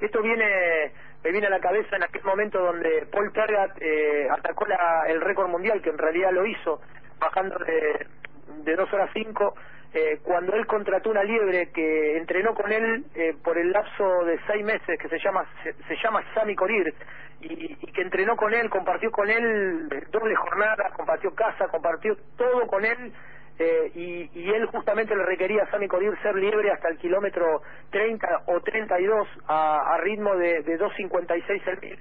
[0.00, 0.92] Esto viene
[1.24, 3.72] me viene a la cabeza en aquel momento donde Paul Tergat
[4.30, 6.80] atacó la, el récord mundial, que en realidad lo hizo,
[7.18, 8.06] bajando de,
[8.64, 9.54] de 2 horas 5
[9.96, 14.40] eh, cuando él contrató una liebre que entrenó con él eh, por el lapso de
[14.44, 16.92] seis meses, que se llama se, llama Sami Corir,
[17.40, 22.84] y, que entrenó con él, compartió con él doble jornada, compartió casa, compartió todo con
[22.84, 23.12] él,
[23.58, 28.42] eh, y, él justamente le requería a Sami Corir ser liebre hasta el kilómetro 30
[28.46, 31.98] o 32 a, a ritmo de, de 2.56 el mil.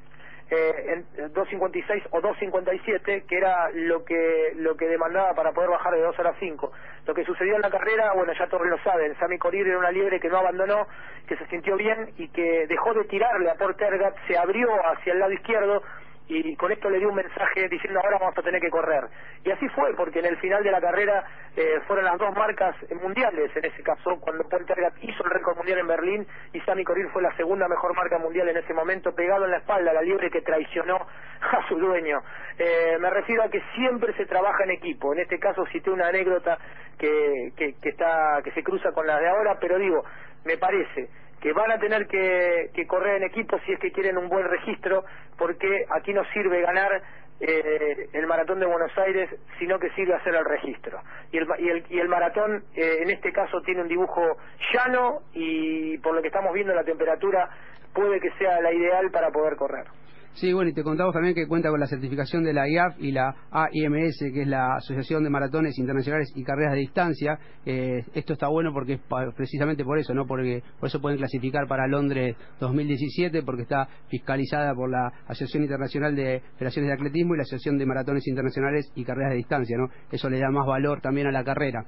[0.50, 5.94] eh, en 2.56 o 2.57, que era lo que lo que demandaba para poder bajar
[5.94, 6.72] de 2 horas 5.
[7.06, 9.92] Lo que sucedió en la carrera, bueno, ya todos lo saben, Sami Corir era una
[9.92, 10.88] liebre que no abandonó,
[11.28, 15.20] que se sintió bien y que dejó de tirarle a Portergat, se abrió hacia el
[15.20, 15.84] lado izquierdo,
[16.28, 19.06] y con esto le dio un mensaje diciendo ahora vamos a tener que correr.
[19.44, 21.24] Y así fue, porque en el final de la carrera
[21.56, 24.66] eh, fueron las dos marcas mundiales, en ese caso, cuando Paul
[25.02, 28.50] hizo el récord mundial en Berlín y Sami Corir fue la segunda mejor marca mundial
[28.50, 30.96] en ese momento, pegado en la espalda, la libre que traicionó
[31.42, 32.22] a su dueño.
[32.58, 36.08] Eh, me refiero a que siempre se trabaja en equipo, en este caso cité una
[36.08, 36.58] anécdota
[36.98, 40.04] que, que, que, está, que se cruza con la de ahora, pero digo,
[40.46, 41.10] me parece
[41.44, 45.04] que van a tener que, correr en equipo si es que quieren un buen registro,
[45.38, 47.02] porque aquí no sirve ganar
[47.42, 49.30] eh, el maratón de Buenos Aires,
[49.60, 51.02] sino que sirve hacer el registro.
[51.34, 54.38] Y el, y el, y el maratón, eh, en este caso, tiene un dibujo
[54.72, 57.50] llano y por lo que estamos viendo la temperatura
[57.94, 59.88] puede que sea la ideal para poder correr.
[60.36, 63.12] Sí, bueno, y te contamos también que cuenta con la certificación de la IAF y
[63.12, 67.38] la AIMS, que es la Asociación de Maratones Internacionales y Carreras de Distancia.
[67.68, 69.02] Eh, esto está bueno porque es
[69.36, 70.26] precisamente por eso, ¿no?
[70.26, 76.16] Porque por eso pueden clasificar para Londres 2017, porque está fiscalizada por la Asociación Internacional
[76.16, 79.90] de Federaciones de Atletismo y la Asociación de Maratones Internacionales y Carreras de Distancia, ¿no?
[80.12, 81.86] Eso le da más valor también a la carrera.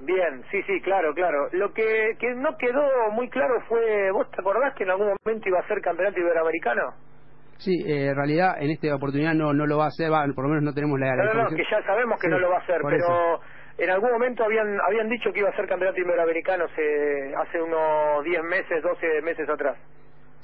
[0.00, 1.48] Bien, sí, sí, claro, claro.
[1.52, 5.48] Lo que, que no quedó muy claro fue, ¿vos te acordás que en algún momento
[5.48, 6.82] iba a ser campeonato iberoamericano?
[7.58, 10.48] Sí, eh, en realidad en esta oportunidad no no lo va a hacer, por lo
[10.50, 11.16] menos no tenemos la...
[11.16, 13.40] No, no, no, que ya sabemos que no lo va a hacer, pero
[13.78, 18.42] en algún momento habían habían dicho que iba a ser campeonato iberoamericano hace unos 10
[18.44, 19.76] meses, 12 meses atrás.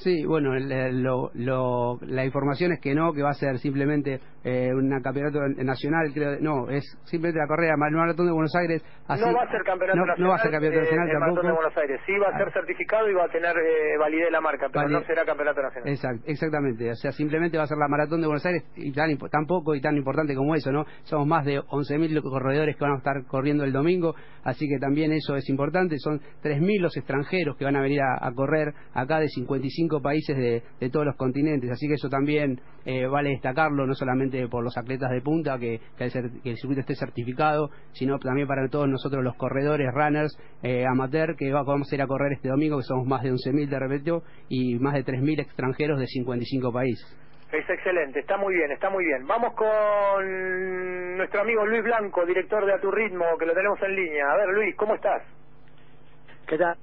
[0.03, 4.71] Sí, bueno, lo, lo, la información es que no, que va a ser simplemente eh,
[4.75, 8.83] un campeonato nacional, creo, no, es simplemente la carrera maratón de Buenos Aires.
[9.09, 10.17] no va a ser campeonato nacional.
[10.19, 11.47] No va a ser campeonato eh, nacional tampoco.
[11.47, 12.53] de Buenos Aires, sí va a ser ah.
[12.53, 15.89] certificado y va a tener eh, validez la marca, pero no será campeonato nacional.
[15.89, 19.17] Exact, exactamente, o sea, simplemente va a ser la maratón de Buenos Aires y tan,
[19.17, 20.85] tan poco y tan importante como eso, ¿no?
[21.05, 25.13] Somos más de 11.000 corredores que van a estar corriendo el domingo, así que también
[25.13, 29.21] eso es importante, son 3.000 los extranjeros que van a venir a, a correr acá
[29.21, 31.71] de 55 países de, de todos los continentes.
[31.71, 35.81] Así que eso también eh, vale destacarlo, no solamente por los atletas de punta, que,
[35.97, 41.37] que, el, circuito esté certificado, sino también para todos nosotros los corredores, runners, eh, amateur,
[41.37, 44.13] que vamos a ir a correr este domingo, que somos más de 11.000 de repente,
[44.49, 47.19] y más de 3.000 extranjeros de 55 países.
[47.53, 49.27] Es excelente, está muy bien, está muy bien.
[49.27, 53.95] Vamos con nuestro amigo Luis Blanco, director de A Tu Ritmo, que lo tenemos en
[53.95, 54.25] línea.
[54.33, 55.23] A ver, Luis, ¿cómo estás?
[56.53, 56.77] ¿Qué tal?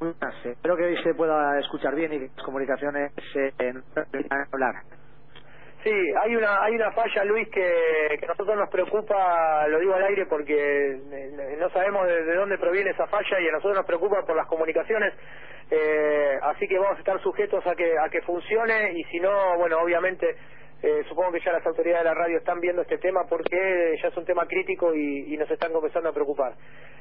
[0.45, 3.53] Espero que hoy se pueda escuchar bien y que las comunicaciones se
[4.51, 4.73] hablar.
[5.83, 5.93] Sí,
[6.23, 10.05] hay una hay una falla, Luis, que, que a nosotros nos preocupa, lo digo al
[10.05, 14.25] aire porque eh, no sabemos de, dónde proviene esa falla y a nosotros nos preocupa
[14.25, 15.13] por las comunicaciones,
[15.69, 19.55] eh, así que vamos a estar sujetos a que a que funcione y si no,
[19.59, 20.35] bueno, obviamente
[20.81, 24.07] eh, supongo que ya las autoridades de la radio están viendo este tema porque ya
[24.07, 26.53] es un tema crítico y, y nos están comenzando a preocupar.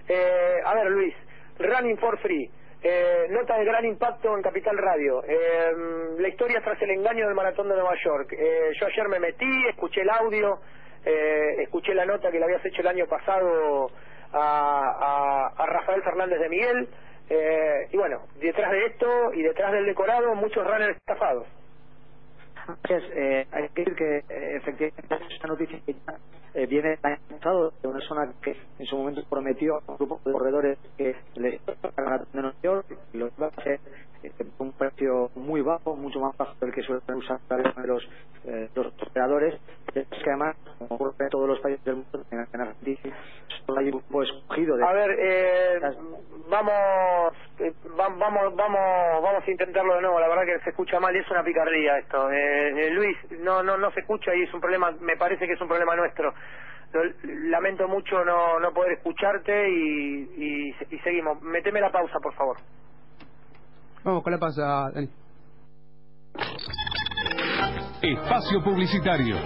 [0.07, 1.15] Eh, a ver, Luis.
[1.59, 2.51] Running for Free.
[2.81, 5.25] Eh, nota de gran impacto en Capital Radio.
[5.27, 5.73] Eh,
[6.19, 8.33] la historia tras el engaño del maratón de Nueva York.
[8.33, 10.61] Eh, yo ayer me metí, escuché el audio,
[11.05, 13.91] escuché la nota que le habías hecho el año pasado
[14.33, 16.89] a, a, Rafael Fernández de Miguel.
[17.91, 21.47] y bueno, detrás de esto y detrás del decorado, muchos runners estafados.
[22.89, 24.19] Eh, hay que decir que
[24.57, 25.81] efectivamente esta noticia
[26.55, 30.33] eh, viene anunciado de una zona que en su momento prometió a un grupo de
[30.33, 31.61] corredores que le
[31.97, 33.81] a de Nueva York lo iba a hacer
[34.23, 37.41] eh, un precio muy bajo, mucho más bajo del que suelen usar
[37.85, 38.09] los,
[38.45, 39.61] eh, los operadores.
[39.95, 43.17] Es que además, como ocurre en todos los países del mundo, en Argentina,
[43.67, 44.85] solo hay un grupo escogido de.
[44.85, 45.81] A ver, eh,
[46.49, 50.21] vamos, eh, vamos, vamos, vamos a intentarlo de nuevo.
[50.21, 52.31] La verdad que se escucha mal y es una picardía esto.
[52.31, 52.58] Eh,
[52.93, 55.69] Luis, no, no, no se escucha y es un problema, me parece que es un
[55.69, 56.33] problema nuestro
[57.51, 61.41] lamento mucho no, no poder escucharte y, y, seguimos.
[61.43, 62.57] Meteme la pausa, por favor.
[64.05, 65.09] Vamos con la pausa, Dani.
[68.03, 69.37] Espacio Publicitario.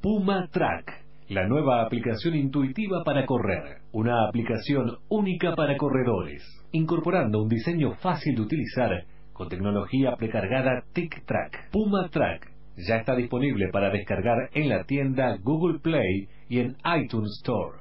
[0.00, 3.78] Puma Track, la nueva aplicación intuitiva para correr.
[3.92, 6.42] Una aplicación única para corredores,
[6.72, 9.04] incorporando un diseño fácil de utilizar
[9.36, 11.70] con tecnología precargada TicTrack.
[11.70, 17.38] Puma Track ya está disponible para descargar en la tienda Google Play y en iTunes
[17.42, 17.78] Store.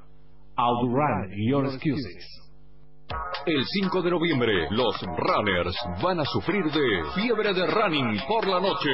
[0.57, 2.44] Outrun your excuses.
[3.45, 8.59] El 5 de noviembre, los runners van a sufrir de fiebre de running por la
[8.59, 8.89] noche.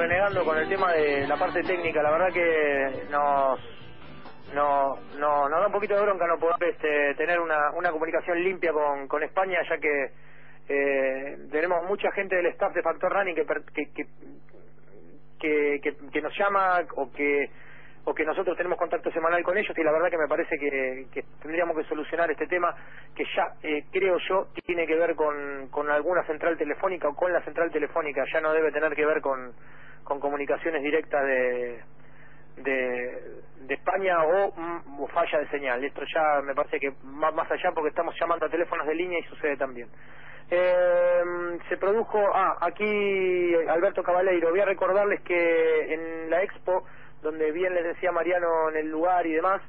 [0.00, 2.02] Renegando con el tema de la parte técnica.
[2.02, 3.60] La verdad que nos
[4.54, 8.42] no, no, nos da un poquito de bronca no poder este, tener una, una comunicación
[8.42, 10.12] limpia con, con España, ya que
[10.68, 14.06] eh, tenemos mucha gente del staff de Factor Running que, que,
[15.40, 17.50] que, que- que nos llama o que
[18.06, 21.06] o que nosotros tenemos contacto semanal con ellos y la verdad que me parece que,
[21.12, 22.74] que tendríamos que solucionar este tema
[23.14, 27.32] que ya eh, creo yo tiene que ver con, con alguna central telefónica o con
[27.32, 29.54] la central telefónica, ya no debe tener que ver con,
[30.10, 31.80] con comunicaciones directas de,
[32.56, 35.84] de, España o, mm, o falla de señal.
[35.84, 36.90] Esto ya me parece que
[37.22, 39.88] va más allá porque estamos llamando a teléfonos de línea y sucede también.
[40.50, 41.22] Eh,
[41.68, 46.84] se produjo, ah, aquí Alberto Cabaleiro, voy a recordarles que en la expo,
[47.22, 49.62] donde bien les decía Mariano en el lugar y demás,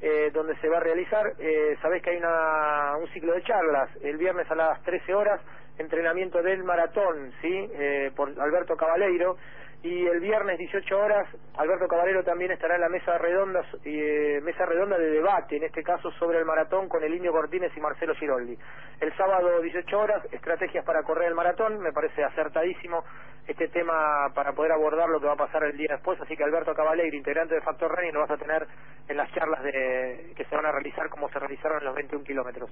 [0.00, 3.90] eh, donde se va a realizar, eh, sabés que hay una, un ciclo de charlas
[4.00, 5.40] el viernes a las 13 horas,
[5.78, 7.70] entrenamiento del maratón, ¿sí?
[7.72, 9.36] Eh, por Alberto Cabaleiro,
[9.82, 14.66] y el viernes 18 horas Alberto Caballero también estará en la mesa redonda eh, mesa
[14.66, 18.14] redonda de debate en este caso sobre el maratón con el Indio Cortines y Marcelo
[18.16, 18.58] Giroldi.
[19.00, 21.78] El sábado 18 horas estrategias para correr el maratón.
[21.78, 23.04] Me parece acertadísimo
[23.46, 26.20] este tema para poder abordar lo que va a pasar el día después.
[26.20, 28.66] Así que Alberto Caballero integrante de Factor Running lo vas a tener
[29.08, 32.24] en las charlas de, que se van a realizar como se realizaron en los 21
[32.24, 32.70] kilómetros.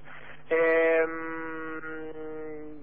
[0.49, 1.05] Eh,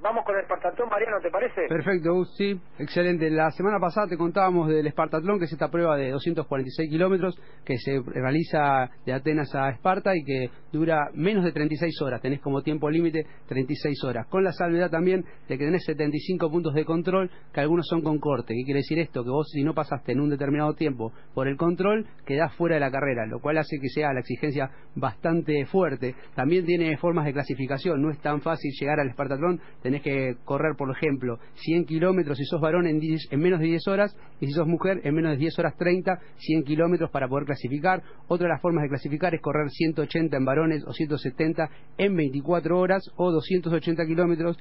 [0.01, 1.66] vamos con el Espartatón Mariano ¿te parece?
[1.68, 3.31] Perfecto, sí, excelente.
[3.31, 7.79] La semana pasada te contábamos del Espartatlón, que es esta prueba de 246 kilómetros que
[7.79, 12.23] se realiza de Atenas a Esparta y que dura menos de 36 horas.
[12.23, 14.29] Tenés como tiempo límite 36 horas.
[14.29, 18.21] Con la salvedad también de que tenés 75 puntos de control, que algunos son con
[18.21, 18.55] corte.
[18.55, 19.25] ¿Qué quiere decir esto?
[19.25, 22.81] Que vos, si no pasaste en un determinado tiempo por el control, quedás fuera de
[22.83, 26.15] la carrera, lo cual hace que sea la exigencia bastante fuerte.
[26.37, 28.01] También tiene formas de clasificación.
[28.01, 29.61] No es tan fácil llegar al Espartatlón.
[29.83, 33.67] Tenés que correr, por ejemplo, 100 kilómetros si sos varón en, 10 en menos de
[33.67, 34.03] 10 horas
[34.40, 38.02] y si sos mujer en menos de 10 horas 30, 100 kilómetros para poder clasificar.
[38.28, 42.78] Otra de las formas de clasificar es correr 180 en varones o 170 en 24
[42.78, 44.59] horas o 280 kilómetros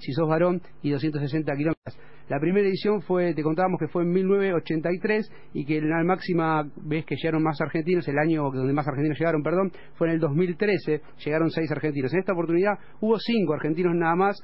[0.00, 1.98] si sos varón y 260 kilómetros.
[2.30, 7.04] La primera edición fue, te contábamos que fue en 1983 y que la máxima vez
[7.04, 11.00] que llegaron más argentinos, el año donde más argentinos llegaron, perdón, fue en el 2013,
[11.24, 12.12] llegaron seis argentinos.
[12.12, 14.38] En esta oportunidad hubo cinco argentinos nada más,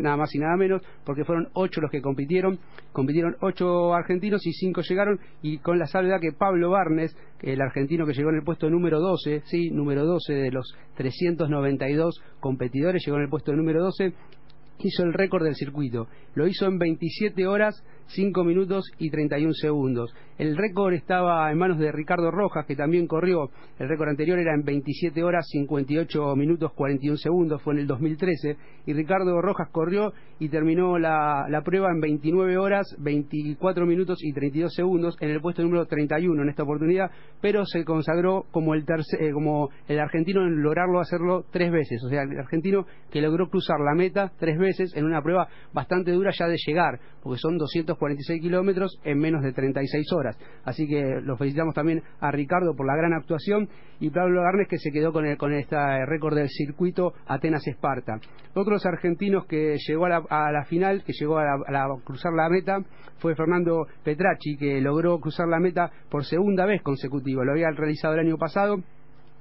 [0.00, 2.58] nada más y nada menos, porque fueron ocho los que compitieron,
[2.90, 8.04] compitieron ocho argentinos y cinco llegaron y con la salvedad que Pablo Barnes, el argentino
[8.04, 13.18] que llegó en el puesto número 12, sí, número 12 de los 392 competidores, llegó
[13.18, 14.12] en el puesto número 12,
[14.86, 16.06] hizo el récord del circuito.
[16.34, 20.14] Lo hizo en 27 horas 5 minutos y 31 segundos.
[20.38, 23.50] El récord estaba en manos de Ricardo Rojas, que también corrió.
[23.78, 28.56] El récord anterior era en 27 horas 58 minutos 41 segundos, fue en el 2013.
[28.86, 34.72] Y Ricardo Rojas corrió y terminó la, prueba en 29 horas 24 minutos y 32
[34.72, 38.84] segundos en el puesto número 31 en esta oportunidad, pero se consagró como el,
[39.18, 42.02] eh, como el argentino en lograrlo hacerlo tres veces.
[42.04, 46.12] O sea, el argentino que logró cruzar la meta tres veces en una prueba bastante
[46.12, 50.38] dura ya de llegar, porque son 200 46 kilómetros en menos de 36 horas.
[50.64, 53.68] Así que lo felicitamos también a Ricardo por la gran actuación
[54.00, 55.76] y Pablo Garnes que se quedó con, el, con este
[56.06, 58.20] récord del circuito Atenas-Esparta.
[58.54, 61.44] Otros argentinos que llegó a la, final, que llegó a,
[62.04, 62.78] cruzar la meta,
[63.18, 67.44] fue Fernando Petracci, que logró cruzar la meta por segunda vez consecutiva.
[67.44, 68.82] Lo había realizado el año pasado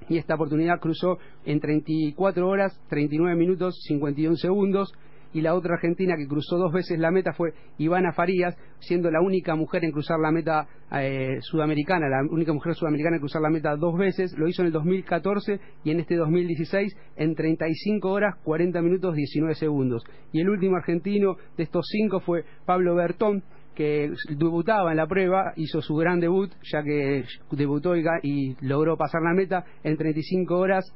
[0.10, 4.94] y esta oportunidad cruzó en 34 horas, 39 minutos, 51 segundos
[5.34, 9.22] y la otra argentina que cruzó dos veces la meta fue Ivana Farías, siendo la
[9.22, 13.50] única mujer en cruzar la meta eh, sudamericana, la única mujer sudamericana en cruzar la
[13.50, 18.36] meta dos veces, lo hizo en el 2014 y en este 2016 en 35 horas
[18.44, 20.04] 40 minutos 19 segundos.
[20.32, 23.44] Y el último argentino de estos cinco fue Pablo Bertón,
[23.76, 29.22] que debutaba en la prueba, hizo su gran debut, ya que debutó y logró pasar
[29.22, 30.92] la meta en 35 horas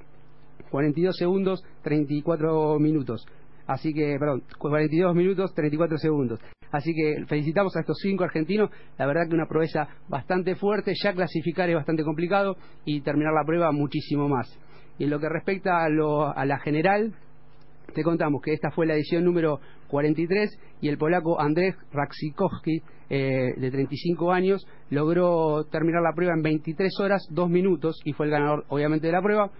[0.72, 3.28] 42 segundos 34 minutos.
[3.68, 6.39] Así que, perdón, 42 minutos 34 segundos.
[6.72, 8.70] Así que felicitamos a estos cinco argentinos.
[8.97, 10.93] La verdad que una proeza bastante fuerte.
[11.01, 12.55] Ya clasificar es bastante complicado
[12.86, 14.57] y terminar la prueba muchísimo más.
[14.97, 17.14] Y en lo que respecta a, la general,
[17.93, 23.53] te contamos que esta fue la edición número 43 y el polaco Andrzej Raksikowski, eh,
[23.57, 28.32] de 35 años, logró terminar la prueba en 23 horas 2 minutos y fue el
[28.32, 29.51] ganador, obviamente, de la prueba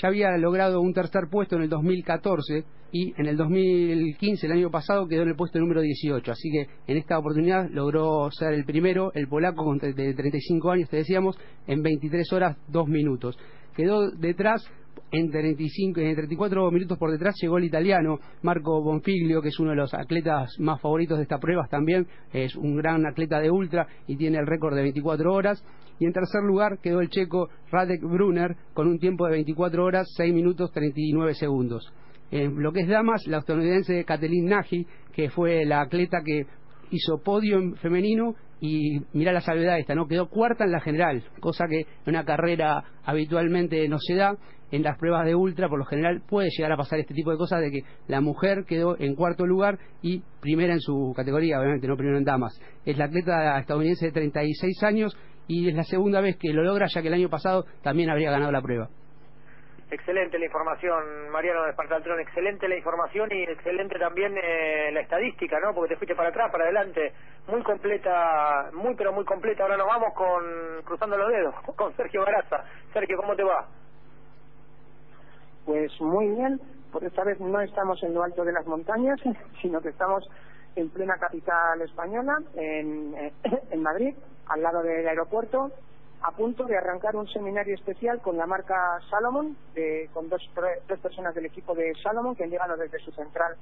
[0.00, 4.70] ya había logrado un tercer puesto en el 2014 y en el 2015, el año
[4.70, 6.30] pasado, quedó en el puesto número 18.
[6.30, 10.98] Así que en esta oportunidad logró ser el primero, el polaco de 35 años, te
[10.98, 13.38] decíamos, en 23 horas 2 minutos.
[13.74, 14.66] Quedó detrás
[15.10, 19.70] en, 35, en 34 minutos por detrás llegó el italiano Marco Bonfiglio, que es uno
[19.70, 23.86] de los atletas más favoritos de esta prueba también, es un gran atleta de ultra
[24.06, 25.64] y tiene el récord de 24 horas.
[25.98, 30.06] Y en tercer lugar quedó el checo Radek Brunner con un tiempo de 24 horas,
[30.16, 31.90] 6 minutos 39 segundos.
[32.30, 36.46] En lo que es damas, la estadounidense Kathleen Nagy, que fue la atleta que
[36.90, 40.06] hizo podio en femenino y mira la salvedad esta, ¿no?
[40.06, 44.36] Quedó cuarta en la general, cosa que en una carrera habitualmente no se da.
[44.72, 47.36] En las pruebas de ultra, por lo general, puede llegar a pasar este tipo de
[47.36, 51.86] cosas de que la mujer quedó en cuarto lugar y primera en su categoría, obviamente,
[51.86, 52.60] no primero en damas.
[52.84, 55.16] Es la atleta estadounidense de 36 años
[55.46, 58.32] y es la segunda vez que lo logra, ya que el año pasado también habría
[58.32, 58.90] ganado la prueba.
[59.88, 65.60] Excelente la información, Mariano de Espartaltrón, excelente la información y excelente también eh, la estadística,
[65.60, 65.72] ¿no?
[65.72, 67.12] Porque te fuiste para atrás, para adelante,
[67.46, 69.62] muy completa, muy pero muy completa.
[69.62, 72.64] Ahora nos vamos con, cruzando los dedos, con Sergio Baraza.
[72.92, 73.68] Sergio, ¿cómo te va?
[75.64, 76.60] Pues muy bien,
[76.90, 79.20] porque esta vez no estamos en lo alto de las montañas,
[79.62, 80.28] sino que estamos
[80.74, 83.14] en plena capital española, en,
[83.70, 84.16] en Madrid,
[84.48, 85.70] al lado del aeropuerto,
[86.22, 89.56] a punto de arrancar un seminario especial con la marca Salomon,
[90.12, 90.42] con dos,
[90.86, 93.56] tres personas del equipo de Salomon que han llegado desde su central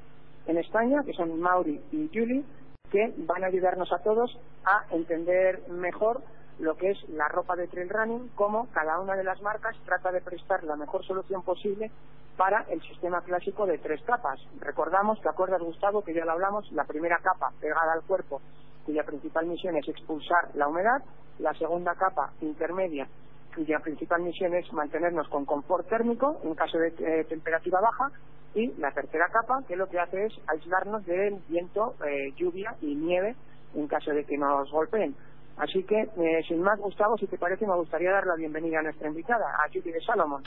[0.47, 2.45] en España, que son Mauri y Julie,
[2.91, 6.23] que van a ayudarnos a todos a entender mejor
[6.59, 10.13] lo que es la ropa de trail running, cómo cada una de las marcas trata
[10.13, 11.91] de prestar la mejor solución posible
[12.37, 14.41] para el sistema clásico de tres capas.
[14.61, 16.71] Recordamos, ¿te acuerdas Gustavo que ya lo hablamos?
[16.73, 18.41] La primera capa pegada al cuerpo
[18.85, 21.03] cuya principal misión es expulsar la humedad,
[21.39, 23.07] la segunda capa intermedia,
[23.55, 28.11] cuya principal misión es mantenernos con confort térmico en caso de eh, temperatura baja,
[28.55, 32.95] y la tercera capa, que lo que hace es aislarnos del viento, eh, lluvia y
[32.95, 33.35] nieve
[33.75, 35.15] en caso de que nos golpeen.
[35.57, 38.83] Así que, eh, sin más, Gustavo, si te parece, me gustaría dar la bienvenida a
[38.83, 40.43] nuestra invitada, a Judy de Salomon.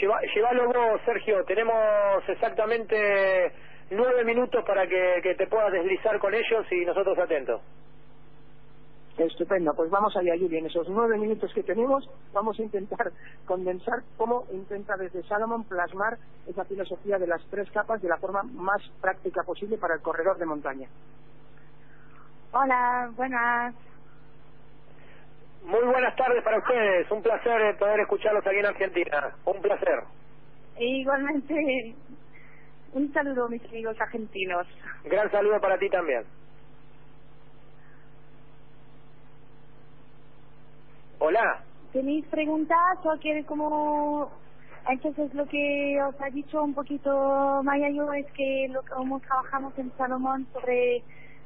[0.00, 1.44] Lleva, llévalo vos, Sergio.
[1.44, 1.76] Tenemos
[2.28, 3.52] exactamente
[3.90, 7.60] nueve minutos para que, te puedas deslizar con ellos y nosotros atentos.
[9.16, 10.58] Estupendo, pues vamos allá, Yuri.
[10.58, 13.12] En esos nueve minutos que tenemos, vamos a intentar
[13.46, 16.18] condensar cómo intenta desde Salomon plasmar
[16.48, 20.36] esa filosofía de las tres capas de la forma más práctica posible para el corredor
[20.38, 20.88] de montaña.
[22.52, 23.74] Hola, buenas.
[25.64, 27.10] Muy buenas tardes para ustedes.
[27.10, 29.34] Un placer eh, poder escucharlos aquí en Argentina.
[29.46, 30.04] Un placer.
[30.76, 31.94] E igualmente,
[32.94, 34.66] un saludo, mis amigos argentinos.
[35.04, 36.24] Gran saludo para ti también.
[41.18, 41.62] Hola.
[41.92, 44.30] ¿Tenéis preguntas o quiere como...
[44.88, 49.72] Entonces lo que os ha dicho un poquito Maya yo es que lo como trabajamos
[49.78, 51.02] en Salomón sobre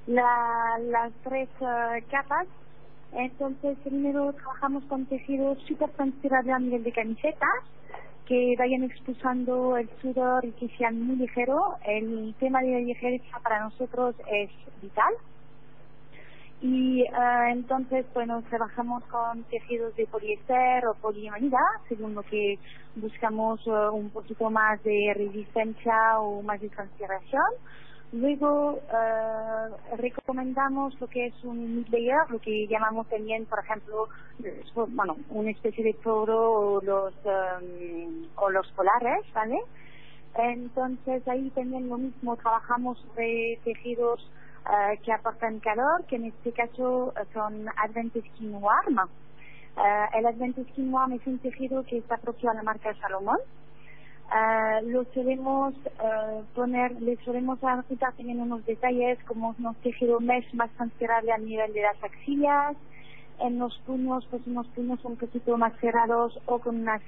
[0.08, 2.48] la, las tres eh, capas,
[3.12, 7.62] entonces primero trabajamos con tejidos súper transpirables a nivel de camisetas
[8.28, 11.62] que vayan expulsando el sudor y que sean muy ligeros.
[11.86, 14.50] El tema de la ligereza para nosotros es
[14.82, 15.14] vital
[16.60, 17.08] y eh,
[17.52, 22.58] entonces bueno trabajamos con tejidos de poliéster o poliamida según lo que
[22.96, 27.44] buscamos eh, un poquito más de resistencia o más de transpiración
[28.12, 34.08] luego eh, recomendamos lo que es un layer lo que llamamos también por ejemplo
[34.88, 37.14] bueno una especie de toro o los
[38.36, 39.58] o los polares vale
[40.34, 44.26] entonces ahí también lo mismo trabajamos de tejidos
[44.68, 48.98] eh, que aportan calor, que en este caso eh, son Advent Skin Warm.
[48.98, 53.38] Eh, el Advent Skin Warm es un tejido que está propio a la marca Salomón.
[54.84, 55.74] Lo solemos
[56.54, 57.58] poner, le solemos
[57.88, 62.76] quitar también unos detalles como unos tejidos mesh más transpirable a nivel de las axillas,
[63.40, 67.00] en los puños, pues unos puños un poquito más cerrados o con una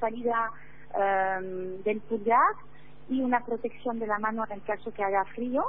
[0.00, 0.52] salida
[1.84, 2.54] del pulgar
[3.08, 5.64] y una protección de la mano en el caso que haga frío.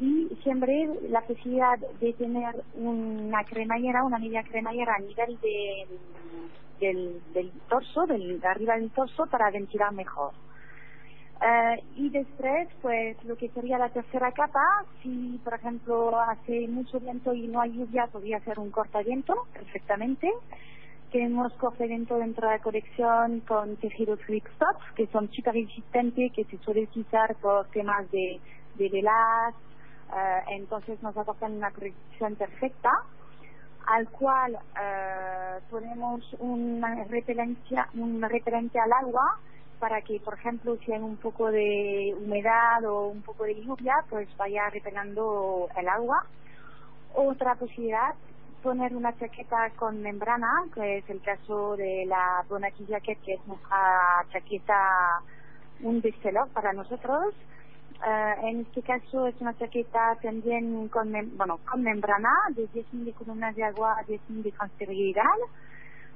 [0.00, 5.86] Y siempre la posibilidad de tener una cremallera, una media cremallera a nivel de,
[6.80, 10.32] del, del torso, del, de arriba del torso, para ventilar mejor.
[11.40, 16.98] Eh, y después, pues lo que sería la tercera capa, si por ejemplo hace mucho
[16.98, 20.32] viento y no hay lluvia, podría ser un cortaviento perfectamente.
[21.12, 24.44] Tenemos cortaviento dentro de la colección con tejidos flip
[24.96, 28.40] que son súper resistentes, que se suele utilizar por temas de,
[28.74, 29.54] de velas,
[30.12, 32.90] eh, entonces nos aportan una protección perfecta
[33.86, 39.38] al cual eh, ponemos una repelencia, un repelente al agua
[39.78, 44.04] para que, por ejemplo, si hay un poco de humedad o un poco de lluvia,
[44.10, 46.24] pues vaya repelando el agua.
[47.14, 48.14] Otra posibilidad,
[48.62, 53.46] poner una chaqueta con membrana, que es el caso de la Bonaki Jacket, que es
[53.46, 55.20] nuestra chaqueta,
[55.80, 57.34] un bestseller para nosotros.
[58.06, 63.12] Eh, en este caso es una chaqueta también con, bueno, con membrana de 10.000 de
[63.12, 65.24] columnas de agua, 10.000 de transferibilidad,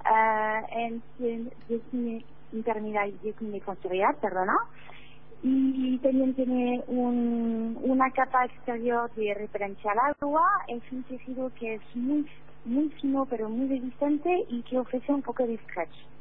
[0.05, 1.03] eh, en
[1.69, 4.57] 10.000 intermedial y 10.000 de transferibilidad, perdona.
[5.43, 10.49] Y también tiene un, una capa exterior de referencia al agua.
[10.69, 12.29] Es un tejido que es muy,
[12.65, 16.13] muy fino pero muy resistente y que ofrece un poco de stretch.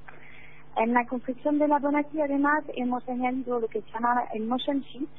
[0.77, 4.79] En la construcción de la Bonati además hemos añadido lo que se llama el motion
[4.79, 5.09] sheet,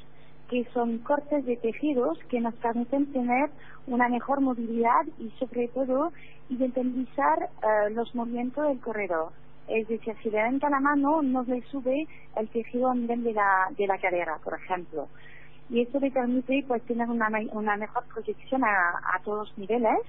[0.53, 3.49] que son cortes de tejidos que nos permiten tener
[3.87, 6.11] una mejor movilidad y sobre todo
[6.47, 9.31] identificar eh, los movimientos del corredor.
[9.67, 13.67] Es decir, si levanta la mano, no le sube el tejido a nivel de la,
[13.75, 15.07] de la cadera, por ejemplo.
[15.71, 20.01] Y eso le permite pues tener una, mejor proyección a, a todos los niveles.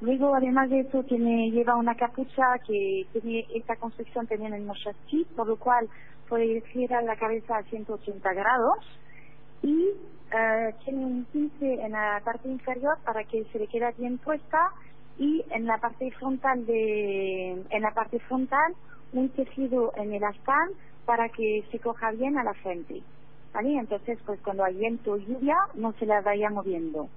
[0.00, 5.24] Luego, además de eso, tiene, lleva una capucha que tiene esta construcción también en mochachi,
[5.36, 5.88] por lo cual
[6.28, 8.78] puede girar la cabeza a 180 grados
[9.64, 9.88] y
[10.32, 14.70] eh, tiene un 15 en la parte inferior para que se le quede bien puesta
[15.18, 18.74] y en la parte frontal de en la parte frontal
[19.12, 20.70] un tejido en el astán
[21.06, 23.02] para que se coja bien a la frente
[23.52, 23.76] ¿vale?
[23.76, 27.08] entonces pues cuando hay viento o lluvia no se la vaya moviendo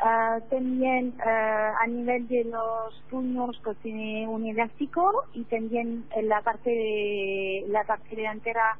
[0.00, 6.28] Ah, también ah, a nivel de los puños pues tiene un elástico y también en
[6.28, 8.76] la parte de, la parte delantera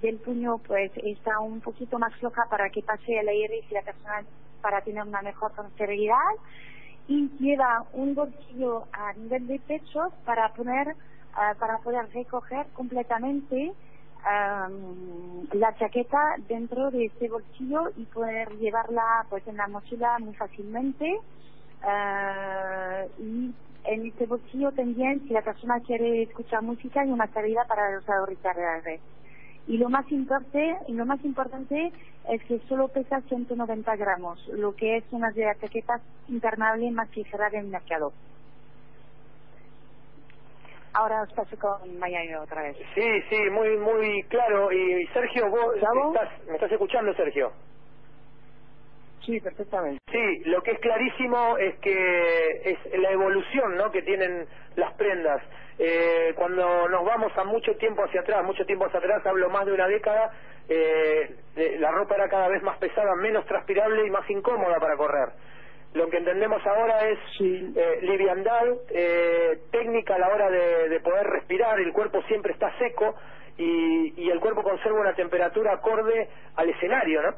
[0.00, 3.82] del puño pues está un poquito más floja para que pase el aire y la
[3.82, 4.22] persona
[4.60, 6.16] para tener una mejor transferibilidad
[7.06, 10.94] y lleva un bolsillo a nivel de pecho para poner
[11.34, 13.72] ah, para poder recoger completamente
[15.52, 21.18] la chaqueta dentro de este bolsillo y poder llevarla pues en la mochila muy fácilmente.
[21.82, 27.64] Ah, y en este bolsillo también si la persona quiere escuchar música hay una salida
[27.68, 29.00] para los auriculares
[29.68, 31.92] Y lo más importante, lo más importante
[32.30, 37.14] es que solo pesa 190 gramos, lo que es una de las chaquetas internable más
[37.14, 38.12] ligera del mercado.
[40.94, 42.78] Ahora os paso con Miami otra vez.
[42.94, 44.72] Sí, sí, muy muy claro.
[44.72, 47.52] Y Sergio, vos estás, me estás escuchando, Sergio.
[49.24, 50.00] Sí, perfectamente.
[50.10, 53.90] Sí, lo que es clarísimo es que es la evolución ¿no?
[53.90, 54.46] que tienen
[54.76, 55.42] las prendas.
[55.78, 59.64] Eh, cuando nos vamos a mucho tiempo hacia atrás, mucho tiempo hacia atrás, hablo más
[59.64, 60.32] de una década,
[60.68, 64.96] eh, eh, la ropa era cada vez más pesada, menos transpirable y más incómoda para
[64.96, 65.28] correr.
[65.94, 71.26] Lo que entendemos ahora es eh, liviandad, eh, técnica a la hora de, de poder
[71.26, 73.14] respirar, el cuerpo siempre está seco
[73.56, 77.34] y, y el cuerpo conserva una temperatura acorde al escenario, ¿no?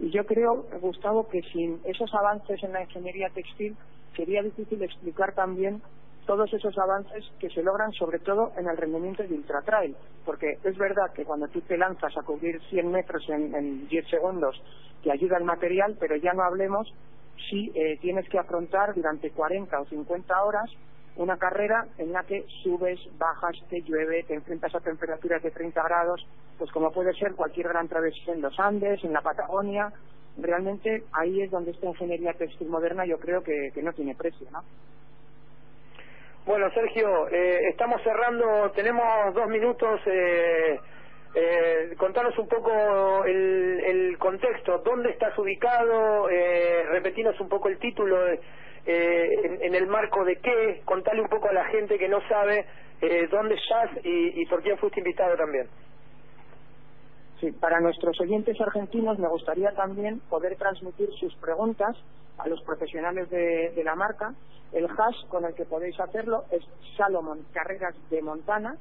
[0.00, 3.76] Y yo creo, Gustavo, que sin esos avances en la ingeniería textil
[4.14, 5.82] sería difícil explicar también
[6.28, 10.76] todos esos avances que se logran sobre todo en el rendimiento de ultratrail, porque es
[10.76, 14.62] verdad que cuando tú te lanzas a cubrir 100 metros en, en 10 segundos
[15.02, 16.92] te ayuda el material, pero ya no hablemos
[17.48, 20.70] si eh, tienes que afrontar durante 40 o 50 horas
[21.16, 25.82] una carrera en la que subes, bajas, te llueve, te enfrentas a temperaturas de 30
[25.82, 26.26] grados,
[26.58, 29.90] pues como puede ser cualquier gran travesía en los Andes, en la Patagonia,
[30.36, 34.46] realmente ahí es donde esta ingeniería textil moderna yo creo que, que no tiene precio,
[34.52, 34.62] ¿no?
[36.48, 40.00] Bueno, Sergio, eh, estamos cerrando, tenemos dos minutos.
[40.06, 40.80] Eh,
[41.34, 47.78] eh, contanos un poco el, el contexto, dónde estás ubicado, eh, repetinos un poco el
[47.78, 48.38] título, eh,
[49.44, 52.64] en, en el marco de qué, contale un poco a la gente que no sabe
[53.02, 55.68] eh, dónde estás y, y por quién fuiste invitado también.
[57.40, 61.96] Sí, para nuestros oyentes argentinos me gustaría también poder transmitir sus preguntas
[62.36, 64.34] a los profesionales de, la marca.
[64.72, 66.62] El hash con el que podéis hacerlo es
[66.96, 68.76] Salomon Carreras de Montana.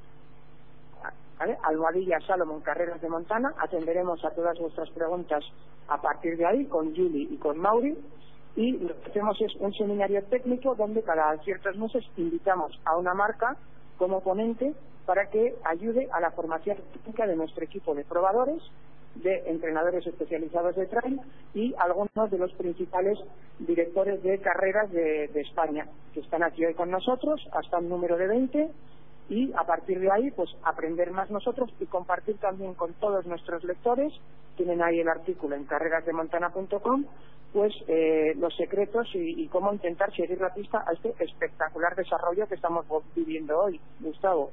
[1.63, 3.53] Almohadilla Salomon Carreras de Montana.
[3.59, 5.43] Atenderemos a todas vuestras preguntas
[5.87, 7.95] a partir de ahí con Julie y con Mauri.
[8.55, 13.13] Y lo que hacemos es un seminario técnico donde cada ciertos meses invitamos a una
[13.13, 13.55] marca
[13.99, 14.73] como ponente
[15.07, 18.61] para que ayude a la formación técnica de nuestro equipo de probadores,
[19.15, 21.21] de entrenadores especializados de trail
[21.53, 23.17] y algunos de los principales
[23.57, 28.27] directores de carreras de, España que están aquí hoy con nosotros, hasta un número de
[28.27, 28.69] 20
[29.29, 33.63] y a partir de ahí pues aprender más nosotros y compartir también con todos nuestros
[33.63, 34.13] lectores
[34.57, 37.05] tienen ahí el artículo en carrerasdemontana.com
[37.53, 42.55] pues eh, los secretos y cómo intentar seguir la pista a este espectacular desarrollo que
[42.55, 42.85] estamos
[43.15, 43.79] viviendo hoy.
[44.01, 44.51] Gustavo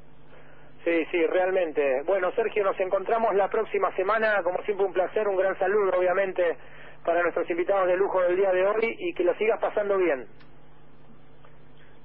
[0.84, 2.02] Sí, sí, realmente.
[2.02, 4.42] Bueno, Sergio, nos encontramos la próxima semana.
[4.42, 6.58] Como siempre, un placer, un gran saludo, obviamente,
[7.04, 10.26] para nuestros invitados de lujo del día de hoy y que lo sigas pasando bien.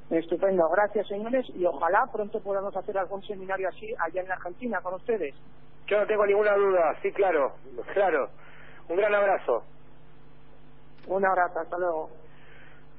[0.10, 4.96] Estupendo, gracias señores y ojalá pronto podamos hacer algún seminario así allá en Argentina con
[4.96, 5.36] ustedes.
[5.86, 7.54] Yo no tengo ninguna duda, sí, claro,
[7.94, 8.30] claro.
[8.88, 9.64] Un gran abrazo.
[11.06, 12.10] Un abrazo, hasta luego.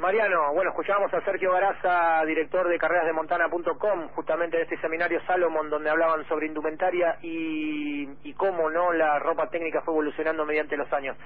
[0.00, 5.90] Mariano, bueno, escuchábamos a Sergio Garaza, director de carrerasdemontana.com, justamente de este seminario Salomon, donde
[5.90, 11.18] hablaban sobre indumentaria y, y cómo no la ropa técnica fue evolucionando mediante los años.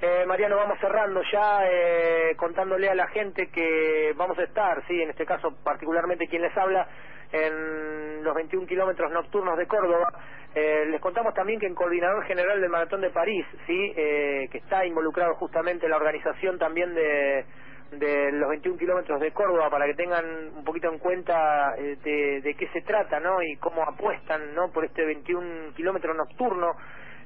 [0.00, 5.02] Eh, Mariano, vamos cerrando ya, eh, contándole a la gente que vamos a estar, sí,
[5.02, 6.88] en este caso particularmente quien les habla,
[7.32, 10.10] en los 21 kilómetros nocturnos de Córdoba.
[10.54, 14.58] Eh, les contamos también que en Coordinador General del Maratón de París, sí, eh, que
[14.58, 17.44] está involucrado justamente en la organización también de
[17.92, 20.24] de los 21 kilómetros de Córdoba para que tengan
[20.56, 23.42] un poquito en cuenta eh, de, de qué se trata, ¿no?
[23.42, 24.70] Y cómo apuestan, ¿no?
[24.72, 26.74] Por este 21 kilómetro nocturno.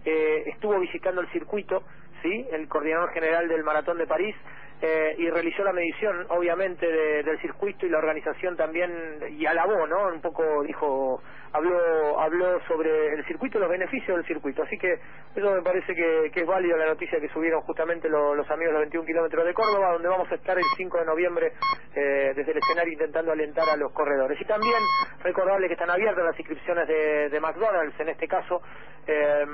[0.04, 1.82] Eh, estuvo visitando el circuito,
[2.22, 2.46] ¿sí?
[2.52, 4.34] El coordinador general del Maratón de París
[4.82, 8.90] eh, y realizó la medición, obviamente, de- del circuito y la organización también,
[9.30, 10.08] y alabó, ¿no?
[10.08, 14.62] Un poco dijo, habló habló sobre el circuito los beneficios del circuito.
[14.64, 14.92] Así que
[15.34, 18.80] eso me parece que, es válido la noticia que subieron justamente lo- los amigos de
[18.80, 21.52] los 21 kilómetros de Córdoba, donde vamos a estar el 5 de noviembre
[21.94, 24.38] eh, desde el escenario intentando alentar a los corredores.
[24.38, 24.76] Y también
[25.22, 28.60] recordarle que están abiertas las inscripciones de, de McDonald's, en este caso,
[29.06, 29.46] eh,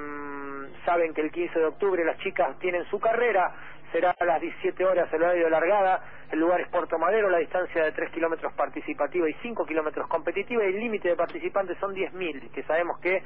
[0.84, 3.53] saben que el 15 de octubre las chicas tienen su carrera,
[3.92, 7.38] será a las 17 horas el horario de largada, el lugar es Puerto Madero, la
[7.38, 10.64] distancia de 3 kilómetros participativa y 5 kilómetros competitiva.
[10.64, 13.22] Y el límite de participantes son 10.000, que sabemos que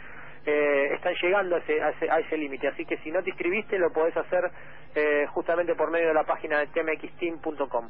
[0.46, 3.30] eh, están llegando a ese, a ese, a ese límite, así que si no te
[3.30, 4.50] inscribiste lo podés hacer
[4.94, 7.88] eh, justamente por medio de la página de tmxteam.com.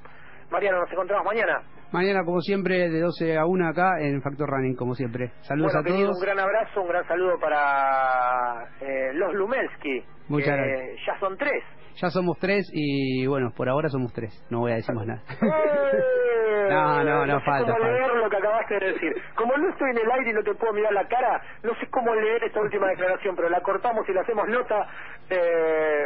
[0.50, 1.60] Mariano, nos encontramos mañana.
[1.92, 5.32] Mañana, como siempre, de 12 a 1 acá en Factor Running, como siempre.
[5.40, 6.18] Saludos bueno, a querido, todos.
[6.20, 10.04] un gran abrazo, un gran saludo para eh, los Lumelski.
[10.28, 11.00] Muchas que gracias.
[11.06, 11.62] Ya son tres.
[12.00, 14.32] Ya somos tres y bueno, por ahora somos tres.
[14.50, 15.22] No voy a decir más nada.
[15.42, 16.68] ¡Eh!
[16.70, 17.72] no, no, no sé falta.
[17.72, 17.98] cómo falta.
[17.98, 19.12] leer lo que acabaste de decir.
[19.36, 21.86] Como no estoy en el aire y no te puedo mirar la cara, no sé
[21.90, 24.86] cómo leer esta última declaración, pero la cortamos y la hacemos nota.
[25.30, 26.04] Eh,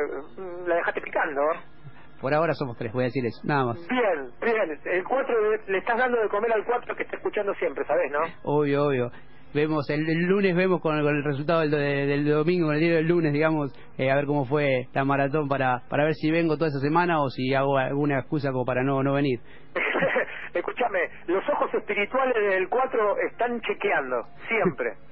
[0.66, 1.41] la dejaste picando.
[2.20, 3.41] Por ahora somos tres, voy a decir eso.
[3.45, 3.78] Nada más.
[3.88, 4.78] Bien, bien.
[4.84, 5.34] El 4
[5.68, 8.18] le estás dando de comer al 4 que está escuchando siempre, ¿sabes, no?
[8.45, 9.11] Obvio, obvio.
[9.53, 12.81] Vemos el, el lunes vemos con, con el resultado del, de- del domingo, con el
[12.81, 16.31] día del lunes, digamos, eh, a ver cómo fue la maratón para para ver si
[16.31, 19.41] vengo toda esa semana o si hago alguna excusa como para no no venir.
[20.55, 24.17] Escúchame, los ojos espirituales del 4 están chequeando,
[24.49, 24.95] siempre.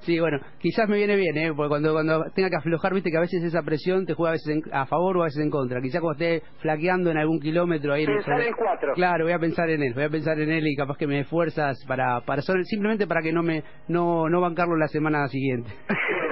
[0.00, 1.52] Sí, bueno, quizás me viene bien, ¿eh?
[1.54, 4.32] Porque cuando, cuando tenga que aflojar, viste que a veces esa presión te juega a
[4.32, 5.80] veces en- a favor o a veces en contra.
[5.82, 8.06] Quizás cuando esté flaqueando en algún kilómetro ahí...
[8.06, 8.92] Pensar sobre- en cuatro.
[8.94, 11.16] Claro, voy a pensar en él, voy a pensar en él y capaz que me
[11.16, 15.70] dé fuerzas para, para simplemente para que no me no, no bancarlo la semana siguiente.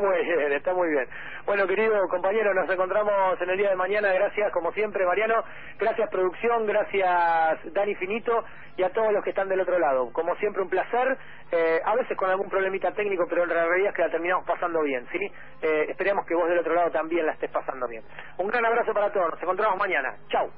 [0.00, 1.06] muy bien, está muy bien.
[1.46, 4.12] Bueno, querido compañero, nos encontramos en el día de mañana.
[4.12, 5.42] Gracias, como siempre, Mariano.
[5.78, 6.66] Gracias, producción.
[6.66, 8.44] Gracias, Dani Finito.
[8.76, 10.10] Y a todos los que están del otro lado.
[10.12, 11.18] Como siempre, un placer.
[11.52, 14.82] Eh, a veces con algún problemita técnico, pero en realidad es que la terminamos pasando
[14.82, 15.18] bien, ¿sí?
[15.62, 18.02] Eh, que vos del otro lado también la estés pasando bien.
[18.38, 19.30] Un gran abrazo para todos.
[19.32, 20.16] Nos encontramos mañana.
[20.28, 20.50] Chau.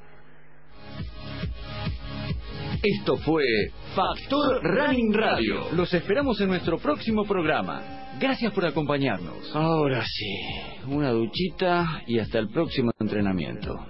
[2.82, 3.44] Esto fue
[3.94, 5.70] Factor Running Radio.
[5.72, 7.80] Los esperamos en nuestro próximo programa.
[8.22, 9.50] Gracias por acompañarnos.
[9.52, 10.38] Ahora sí,
[10.86, 13.84] una duchita y hasta el próximo entrenamiento.